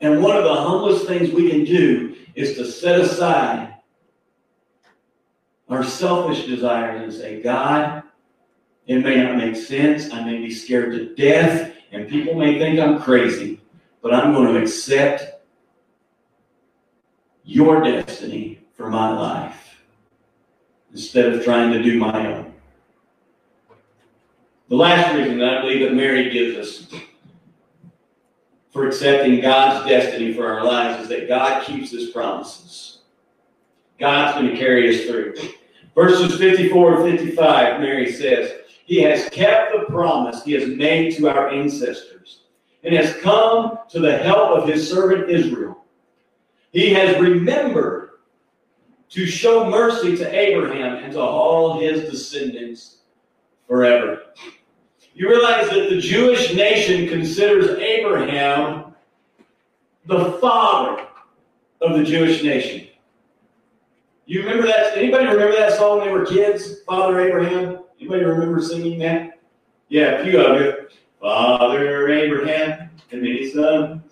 And 0.00 0.22
one 0.22 0.36
of 0.36 0.44
the 0.44 0.54
humblest 0.54 1.06
things 1.06 1.30
we 1.30 1.50
can 1.50 1.64
do 1.64 2.16
is 2.34 2.56
to 2.56 2.64
set 2.64 3.00
aside 3.00 3.76
our 5.68 5.82
selfish 5.82 6.46
desires 6.46 7.02
and 7.02 7.12
say, 7.12 7.42
God, 7.42 8.02
it 8.86 9.02
may 9.02 9.22
not 9.22 9.36
make 9.36 9.56
sense. 9.56 10.12
I 10.12 10.24
may 10.24 10.38
be 10.38 10.50
scared 10.50 10.92
to 10.92 11.14
death, 11.14 11.74
and 11.92 12.08
people 12.08 12.34
may 12.34 12.58
think 12.58 12.78
I'm 12.78 13.00
crazy, 13.00 13.60
but 14.02 14.14
I'm 14.14 14.32
going 14.32 14.54
to 14.54 14.60
accept 14.60 15.42
your 17.44 17.82
destiny 17.82 18.60
for 18.74 18.90
my 18.90 19.12
life 19.12 19.82
instead 20.92 21.32
of 21.32 21.44
trying 21.44 21.72
to 21.72 21.82
do 21.82 21.98
my 21.98 22.34
own. 22.34 22.52
The 24.68 24.76
last 24.76 25.14
reason 25.14 25.38
that 25.38 25.58
I 25.58 25.60
believe 25.62 25.80
that 25.80 25.94
Mary 25.94 26.30
gives 26.30 26.56
us 26.56 27.00
for 28.72 28.86
accepting 28.86 29.40
God's 29.40 29.88
destiny 29.88 30.32
for 30.32 30.46
our 30.46 30.64
lives 30.64 31.02
is 31.02 31.08
that 31.08 31.28
God 31.28 31.64
keeps 31.64 31.90
his 31.92 32.10
promises. 32.10 32.98
God's 33.98 34.38
going 34.38 34.50
to 34.50 34.58
carry 34.58 34.94
us 34.94 35.08
through. 35.08 35.34
Verses 35.94 36.36
54 36.38 37.06
and 37.06 37.18
55, 37.18 37.80
Mary 37.80 38.12
says, 38.12 38.52
He 38.86 39.02
has 39.02 39.28
kept 39.28 39.72
the 39.72 39.84
promise 39.86 40.42
He 40.44 40.52
has 40.52 40.68
made 40.68 41.14
to 41.16 41.28
our 41.28 41.50
ancestors 41.50 42.44
and 42.82 42.94
has 42.94 43.16
come 43.18 43.78
to 43.90 44.00
the 44.00 44.16
help 44.16 44.58
of 44.58 44.68
His 44.68 44.88
servant 44.88 45.28
Israel. 45.28 45.84
He 46.72 46.92
has 46.92 47.20
remembered 47.20 48.06
to 49.10 49.26
show 49.26 49.68
mercy 49.70 50.16
to 50.16 50.34
Abraham 50.34 51.04
and 51.04 51.12
to 51.12 51.20
all 51.20 51.80
his 51.80 52.10
descendants 52.10 52.98
forever. 53.66 54.22
You 55.14 55.28
realize 55.28 55.70
that 55.70 55.88
the 55.88 56.00
Jewish 56.00 56.54
nation 56.54 57.08
considers 57.08 57.78
Abraham 57.78 58.94
the 60.04 60.32
father 60.32 61.06
of 61.80 61.96
the 61.96 62.04
Jewish 62.04 62.42
nation. 62.42 62.88
You 64.26 64.40
remember 64.40 64.66
that? 64.66 64.98
Anybody 64.98 65.26
remember 65.26 65.56
that 65.56 65.78
song 65.78 65.98
when 65.98 66.08
they 66.08 66.12
were 66.12 66.26
kids? 66.26 66.82
Father 66.82 67.20
Abraham? 67.20 67.78
Anybody 67.98 68.24
remember 68.24 68.60
singing 68.60 68.98
that? 68.98 69.40
Yeah, 69.88 70.20
a 70.20 70.24
few 70.24 70.40
of 70.40 70.60
you. 70.60 70.88
Father 71.20 72.08
Abraham 72.08 72.90
and 73.10 73.22
many 73.22 73.50
sons. 73.50 74.02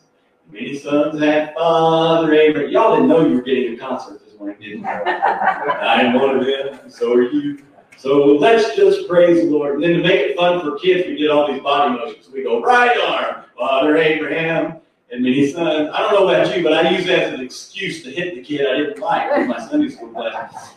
Many 0.50 0.78
sons 0.78 1.20
had 1.20 1.54
Father 1.54 2.32
Abraham. 2.32 2.70
Y'all 2.70 2.94
didn't 2.94 3.08
know 3.08 3.26
you 3.26 3.36
were 3.36 3.42
getting 3.42 3.74
a 3.74 3.76
concert 3.76 4.24
this 4.24 4.38
morning, 4.38 4.56
didn't 4.58 4.80
you? 4.80 4.86
I'm 4.86 6.14
one 6.14 6.38
of 6.38 6.46
them. 6.46 6.90
So 6.90 7.12
are 7.12 7.22
you. 7.22 7.62
So 7.96 8.24
let's 8.24 8.74
just 8.74 9.08
praise 9.08 9.40
the 9.40 9.50
Lord. 9.50 9.74
And 9.74 9.84
then 9.84 9.92
to 9.94 10.02
make 10.02 10.20
it 10.20 10.36
fun 10.36 10.60
for 10.60 10.78
kids, 10.78 11.06
we 11.06 11.16
did 11.16 11.30
all 11.30 11.52
these 11.52 11.62
body 11.62 11.94
motions. 11.94 12.28
We 12.30 12.42
go 12.42 12.62
right 12.62 12.96
arm, 12.98 13.44
Father 13.56 13.96
Abraham, 13.96 14.80
and 15.10 15.22
many 15.22 15.50
sons. 15.50 15.90
I 15.92 15.98
don't 16.00 16.12
know 16.12 16.28
about 16.28 16.56
you, 16.56 16.62
but 16.62 16.72
I 16.72 16.90
use 16.90 17.06
that 17.06 17.20
as 17.20 17.32
an 17.34 17.40
excuse 17.40 18.02
to 18.04 18.10
hit 18.10 18.34
the 18.34 18.42
kid 18.42 18.66
I 18.66 18.76
didn't 18.78 18.98
like 18.98 19.38
in 19.38 19.48
my 19.48 19.58
Sunday 19.58 19.90
school 19.90 20.08
class. 20.08 20.74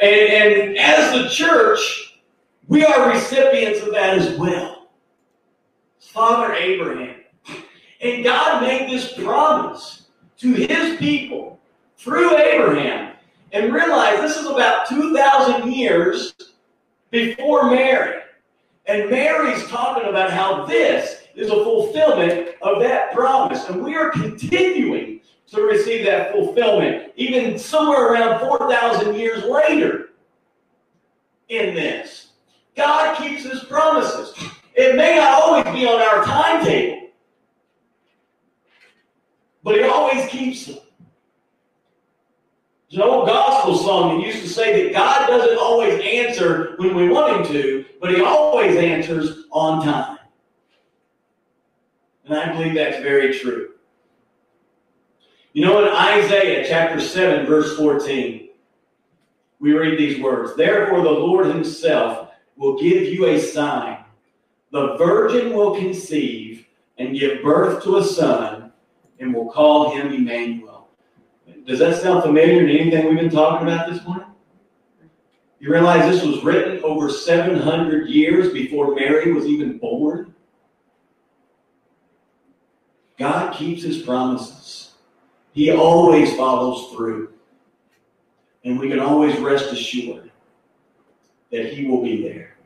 And, 0.00 0.12
and 0.12 0.78
as 0.78 1.12
the 1.12 1.28
church, 1.28 2.20
we 2.68 2.84
are 2.84 3.10
recipients 3.10 3.82
of 3.82 3.92
that 3.92 4.18
as 4.18 4.38
well. 4.38 4.88
Father 5.98 6.54
Abraham. 6.54 7.16
And 8.00 8.22
God 8.22 8.62
made 8.62 8.90
this 8.90 9.12
promise 9.14 10.06
to 10.38 10.52
his 10.52 10.96
people 10.98 11.58
through 11.96 12.36
Abraham 12.36 13.14
and 13.52 13.72
realize 13.72 14.20
this 14.20 14.36
is 14.36 14.46
about 14.46 14.88
2,000 14.88 15.72
years 15.72 16.34
before 17.10 17.70
Mary. 17.70 18.20
And 18.86 19.10
Mary's 19.10 19.66
talking 19.68 20.08
about 20.08 20.30
how 20.30 20.64
this 20.64 21.22
is 21.34 21.50
a 21.50 21.64
fulfillment 21.64 22.50
of 22.62 22.80
that 22.80 23.12
promise. 23.12 23.68
And 23.68 23.82
we 23.82 23.94
are 23.94 24.10
continuing 24.10 25.17
to 25.52 25.62
receive 25.62 26.04
that 26.04 26.32
fulfillment, 26.32 27.12
even 27.16 27.58
somewhere 27.58 28.12
around 28.12 28.40
4,000 28.40 29.14
years 29.14 29.44
later 29.44 30.10
in 31.48 31.74
this. 31.74 32.28
God 32.76 33.16
keeps 33.16 33.44
his 33.44 33.64
promises. 33.64 34.34
It 34.74 34.94
may 34.94 35.16
not 35.16 35.42
always 35.42 35.64
be 35.74 35.86
on 35.86 36.00
our 36.00 36.24
timetable, 36.24 37.08
but 39.64 39.74
he 39.74 39.82
always 39.82 40.28
keeps 40.28 40.66
them. 40.66 40.78
There's 42.90 43.02
an 43.02 43.08
old 43.08 43.26
gospel 43.26 43.76
song 43.76 44.18
that 44.18 44.26
used 44.26 44.42
to 44.42 44.48
say 44.48 44.84
that 44.84 44.92
God 44.92 45.26
doesn't 45.26 45.58
always 45.58 46.00
answer 46.00 46.74
when 46.78 46.94
we 46.94 47.08
want 47.08 47.36
him 47.36 47.52
to, 47.52 47.84
but 48.00 48.14
he 48.14 48.22
always 48.22 48.76
answers 48.76 49.44
on 49.50 49.84
time. 49.84 50.18
And 52.24 52.34
I 52.34 52.52
believe 52.52 52.74
that's 52.74 53.02
very 53.02 53.36
true. 53.38 53.67
You 55.52 55.64
know, 55.64 55.82
in 55.82 55.88
Isaiah 55.88 56.66
chapter 56.68 57.00
7, 57.00 57.46
verse 57.46 57.76
14, 57.76 58.50
we 59.60 59.72
read 59.72 59.98
these 59.98 60.20
words 60.20 60.54
Therefore, 60.56 61.02
the 61.02 61.10
Lord 61.10 61.46
himself 61.46 62.30
will 62.56 62.78
give 62.78 63.04
you 63.04 63.26
a 63.26 63.40
sign. 63.40 64.04
The 64.70 64.96
virgin 64.96 65.54
will 65.54 65.74
conceive 65.74 66.66
and 66.98 67.18
give 67.18 67.42
birth 67.42 67.82
to 67.84 67.96
a 67.96 68.04
son, 68.04 68.72
and 69.20 69.32
will 69.32 69.50
call 69.50 69.90
him 69.96 70.12
Emmanuel. 70.12 70.88
Does 71.66 71.78
that 71.78 72.00
sound 72.00 72.22
familiar 72.22 72.66
to 72.66 72.78
anything 72.78 73.06
we've 73.06 73.18
been 73.18 73.30
talking 73.30 73.66
about 73.66 73.90
this 73.90 74.04
morning? 74.04 74.26
You 75.60 75.72
realize 75.72 76.10
this 76.10 76.24
was 76.24 76.44
written 76.44 76.82
over 76.84 77.10
700 77.10 78.08
years 78.08 78.52
before 78.52 78.94
Mary 78.94 79.32
was 79.32 79.46
even 79.46 79.78
born? 79.78 80.34
God 83.18 83.54
keeps 83.54 83.82
his 83.82 84.02
promises. 84.02 84.87
He 85.58 85.72
always 85.72 86.36
follows 86.36 86.92
through. 86.92 87.32
And 88.62 88.78
we 88.78 88.88
can 88.88 89.00
always 89.00 89.36
rest 89.40 89.72
assured 89.72 90.30
that 91.50 91.72
he 91.72 91.84
will 91.84 92.00
be 92.00 92.22
there. 92.22 92.56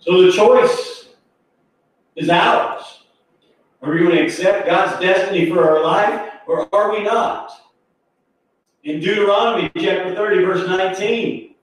So 0.00 0.20
the 0.20 0.30
choice 0.30 1.08
is 2.14 2.28
ours. 2.28 3.04
Are 3.80 3.90
we 3.90 4.00
going 4.00 4.16
to 4.16 4.22
accept 4.22 4.66
God's 4.66 5.00
destiny 5.00 5.48
for 5.48 5.66
our 5.66 5.82
life 5.82 6.30
or 6.46 6.68
are 6.74 6.92
we 6.92 7.02
not? 7.02 7.52
In 8.84 9.00
Deuteronomy 9.00 9.70
chapter 9.78 10.14
30, 10.14 10.44
verse 10.44 10.68
19, 10.68 11.54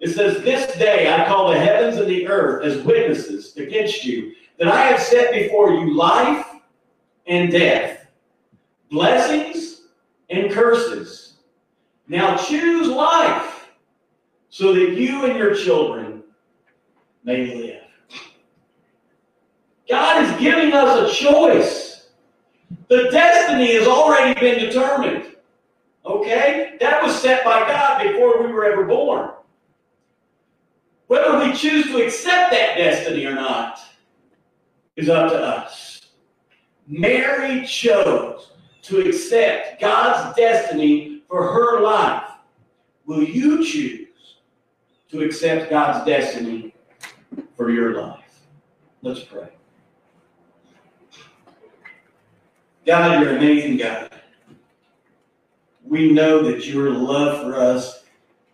it 0.00 0.08
says, 0.08 0.42
This 0.42 0.74
day 0.78 1.12
I 1.12 1.26
call 1.26 1.50
the 1.50 1.58
heavens 1.58 1.98
and 1.98 2.08
the 2.08 2.26
earth 2.28 2.64
as 2.64 2.82
witnesses 2.82 3.54
against 3.58 4.06
you, 4.06 4.32
that 4.58 4.68
I 4.68 4.86
have 4.86 5.02
set 5.02 5.34
before 5.34 5.72
you 5.72 5.94
life 5.94 6.46
and 7.26 7.50
death, 7.50 7.95
blessings 8.90 9.82
and 10.30 10.50
curses. 10.50 11.34
Now 12.08 12.36
choose 12.36 12.88
life 12.88 13.68
so 14.48 14.72
that 14.72 14.92
you 14.92 15.24
and 15.24 15.38
your 15.38 15.54
children 15.54 16.22
may 17.24 17.54
live. 17.54 17.82
God 19.88 20.24
is 20.24 20.40
giving 20.40 20.72
us 20.72 21.10
a 21.10 21.14
choice. 21.14 22.08
The 22.88 23.08
destiny 23.10 23.74
has 23.74 23.86
already 23.86 24.38
been 24.40 24.58
determined. 24.58 25.36
Okay? 26.04 26.76
That 26.80 27.02
was 27.02 27.20
set 27.20 27.44
by 27.44 27.60
God 27.60 28.02
before 28.02 28.42
we 28.42 28.52
were 28.52 28.64
ever 28.64 28.84
born. 28.84 29.30
Whether 31.08 31.38
we 31.38 31.52
choose 31.52 31.86
to 31.86 32.04
accept 32.04 32.50
that 32.52 32.76
destiny 32.76 33.26
or 33.26 33.34
not 33.34 33.78
is 34.96 35.08
up 35.08 35.30
to 35.30 35.38
us. 35.38 36.00
Mary 36.88 37.64
chose 37.66 38.52
to 38.86 39.00
accept 39.00 39.80
God's 39.80 40.36
destiny 40.36 41.22
for 41.28 41.42
her 41.42 41.80
life. 41.80 42.22
Will 43.04 43.24
you 43.24 43.64
choose 43.64 44.36
to 45.10 45.22
accept 45.22 45.70
God's 45.70 46.06
destiny 46.06 46.72
for 47.56 47.70
your 47.70 48.00
life? 48.00 48.46
Let's 49.02 49.24
pray. 49.24 49.48
God, 52.86 53.20
you're 53.20 53.30
an 53.30 53.36
amazing 53.38 53.78
God. 53.78 54.12
We 55.84 56.12
know 56.12 56.42
that 56.42 56.66
your 56.66 56.90
love 56.90 57.42
for 57.42 57.56
us 57.56 58.04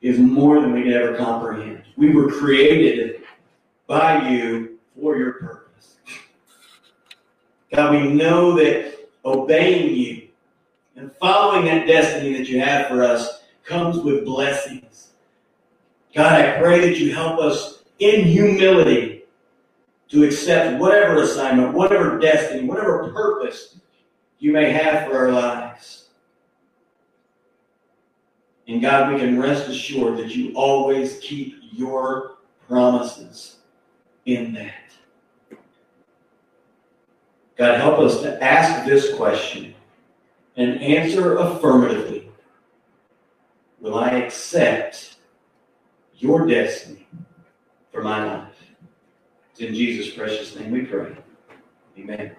is 0.01 0.19
more 0.19 0.61
than 0.63 0.73
we 0.73 0.85
can 0.85 0.93
ever 0.95 1.15
comprehend. 1.15 1.83
We 1.97 2.15
were 2.15 2.31
created 2.31 3.23
by 3.87 4.31
you 4.31 4.79
for 4.99 5.19
your 5.19 5.33
purpose. 5.33 5.97
God, 7.75 7.93
we 7.93 8.09
know 8.09 8.55
that 8.57 9.09
obeying 9.25 9.95
you 9.95 10.22
and 10.97 11.13
following 11.17 11.65
that 11.67 11.87
destiny 11.87 12.37
that 12.37 12.49
you 12.49 12.61
have 12.61 12.89
for 12.89 13.03
us 13.03 13.43
comes 13.65 13.99
with 13.99 14.25
blessings. 14.25 15.13
God, 16.15 16.33
I 16.33 16.59
pray 16.59 16.81
that 16.81 16.99
you 16.99 17.15
help 17.15 17.41
us 17.41 17.85
in 17.99 18.25
humility 18.25 19.25
to 20.09 20.25
accept 20.25 20.79
whatever 20.79 21.23
assignment, 21.23 21.73
whatever 21.73 22.19
destiny, 22.19 22.69
whatever 22.69 23.11
purpose 23.13 23.79
you 24.39 24.53
may 24.53 24.71
have 24.71 25.09
for 25.09 25.17
our 25.17 25.33
lives. 25.33 26.09
And 28.69 28.83
God, 28.83 29.13
we 29.13 29.19
can 29.19 29.41
rest 29.41 29.69
assured 29.69 30.19
that 30.19 30.35
you 30.35 30.53
always 30.55 31.19
keep 31.21 31.57
your 31.73 32.37
promises 32.69 33.57
in 34.27 34.53
that. 34.55 34.75
God, 37.57 37.81
help 37.81 37.99
us 37.99 38.21
to 38.23 38.43
ask 38.43 38.87
this 38.87 39.15
question 39.15 39.72
and 40.57 40.81
answer 40.81 41.37
affirmatively. 41.37 42.31
Will 43.81 43.97
I 43.97 44.11
accept 44.11 45.17
your 46.17 46.47
destiny 46.47 47.07
for 47.91 48.03
my 48.03 48.25
life? 48.25 48.55
It's 49.53 49.61
in 49.61 49.75
Jesus' 49.75 50.15
precious 50.15 50.55
name 50.57 50.71
we 50.71 50.83
pray. 50.83 51.17
Amen. 51.99 52.37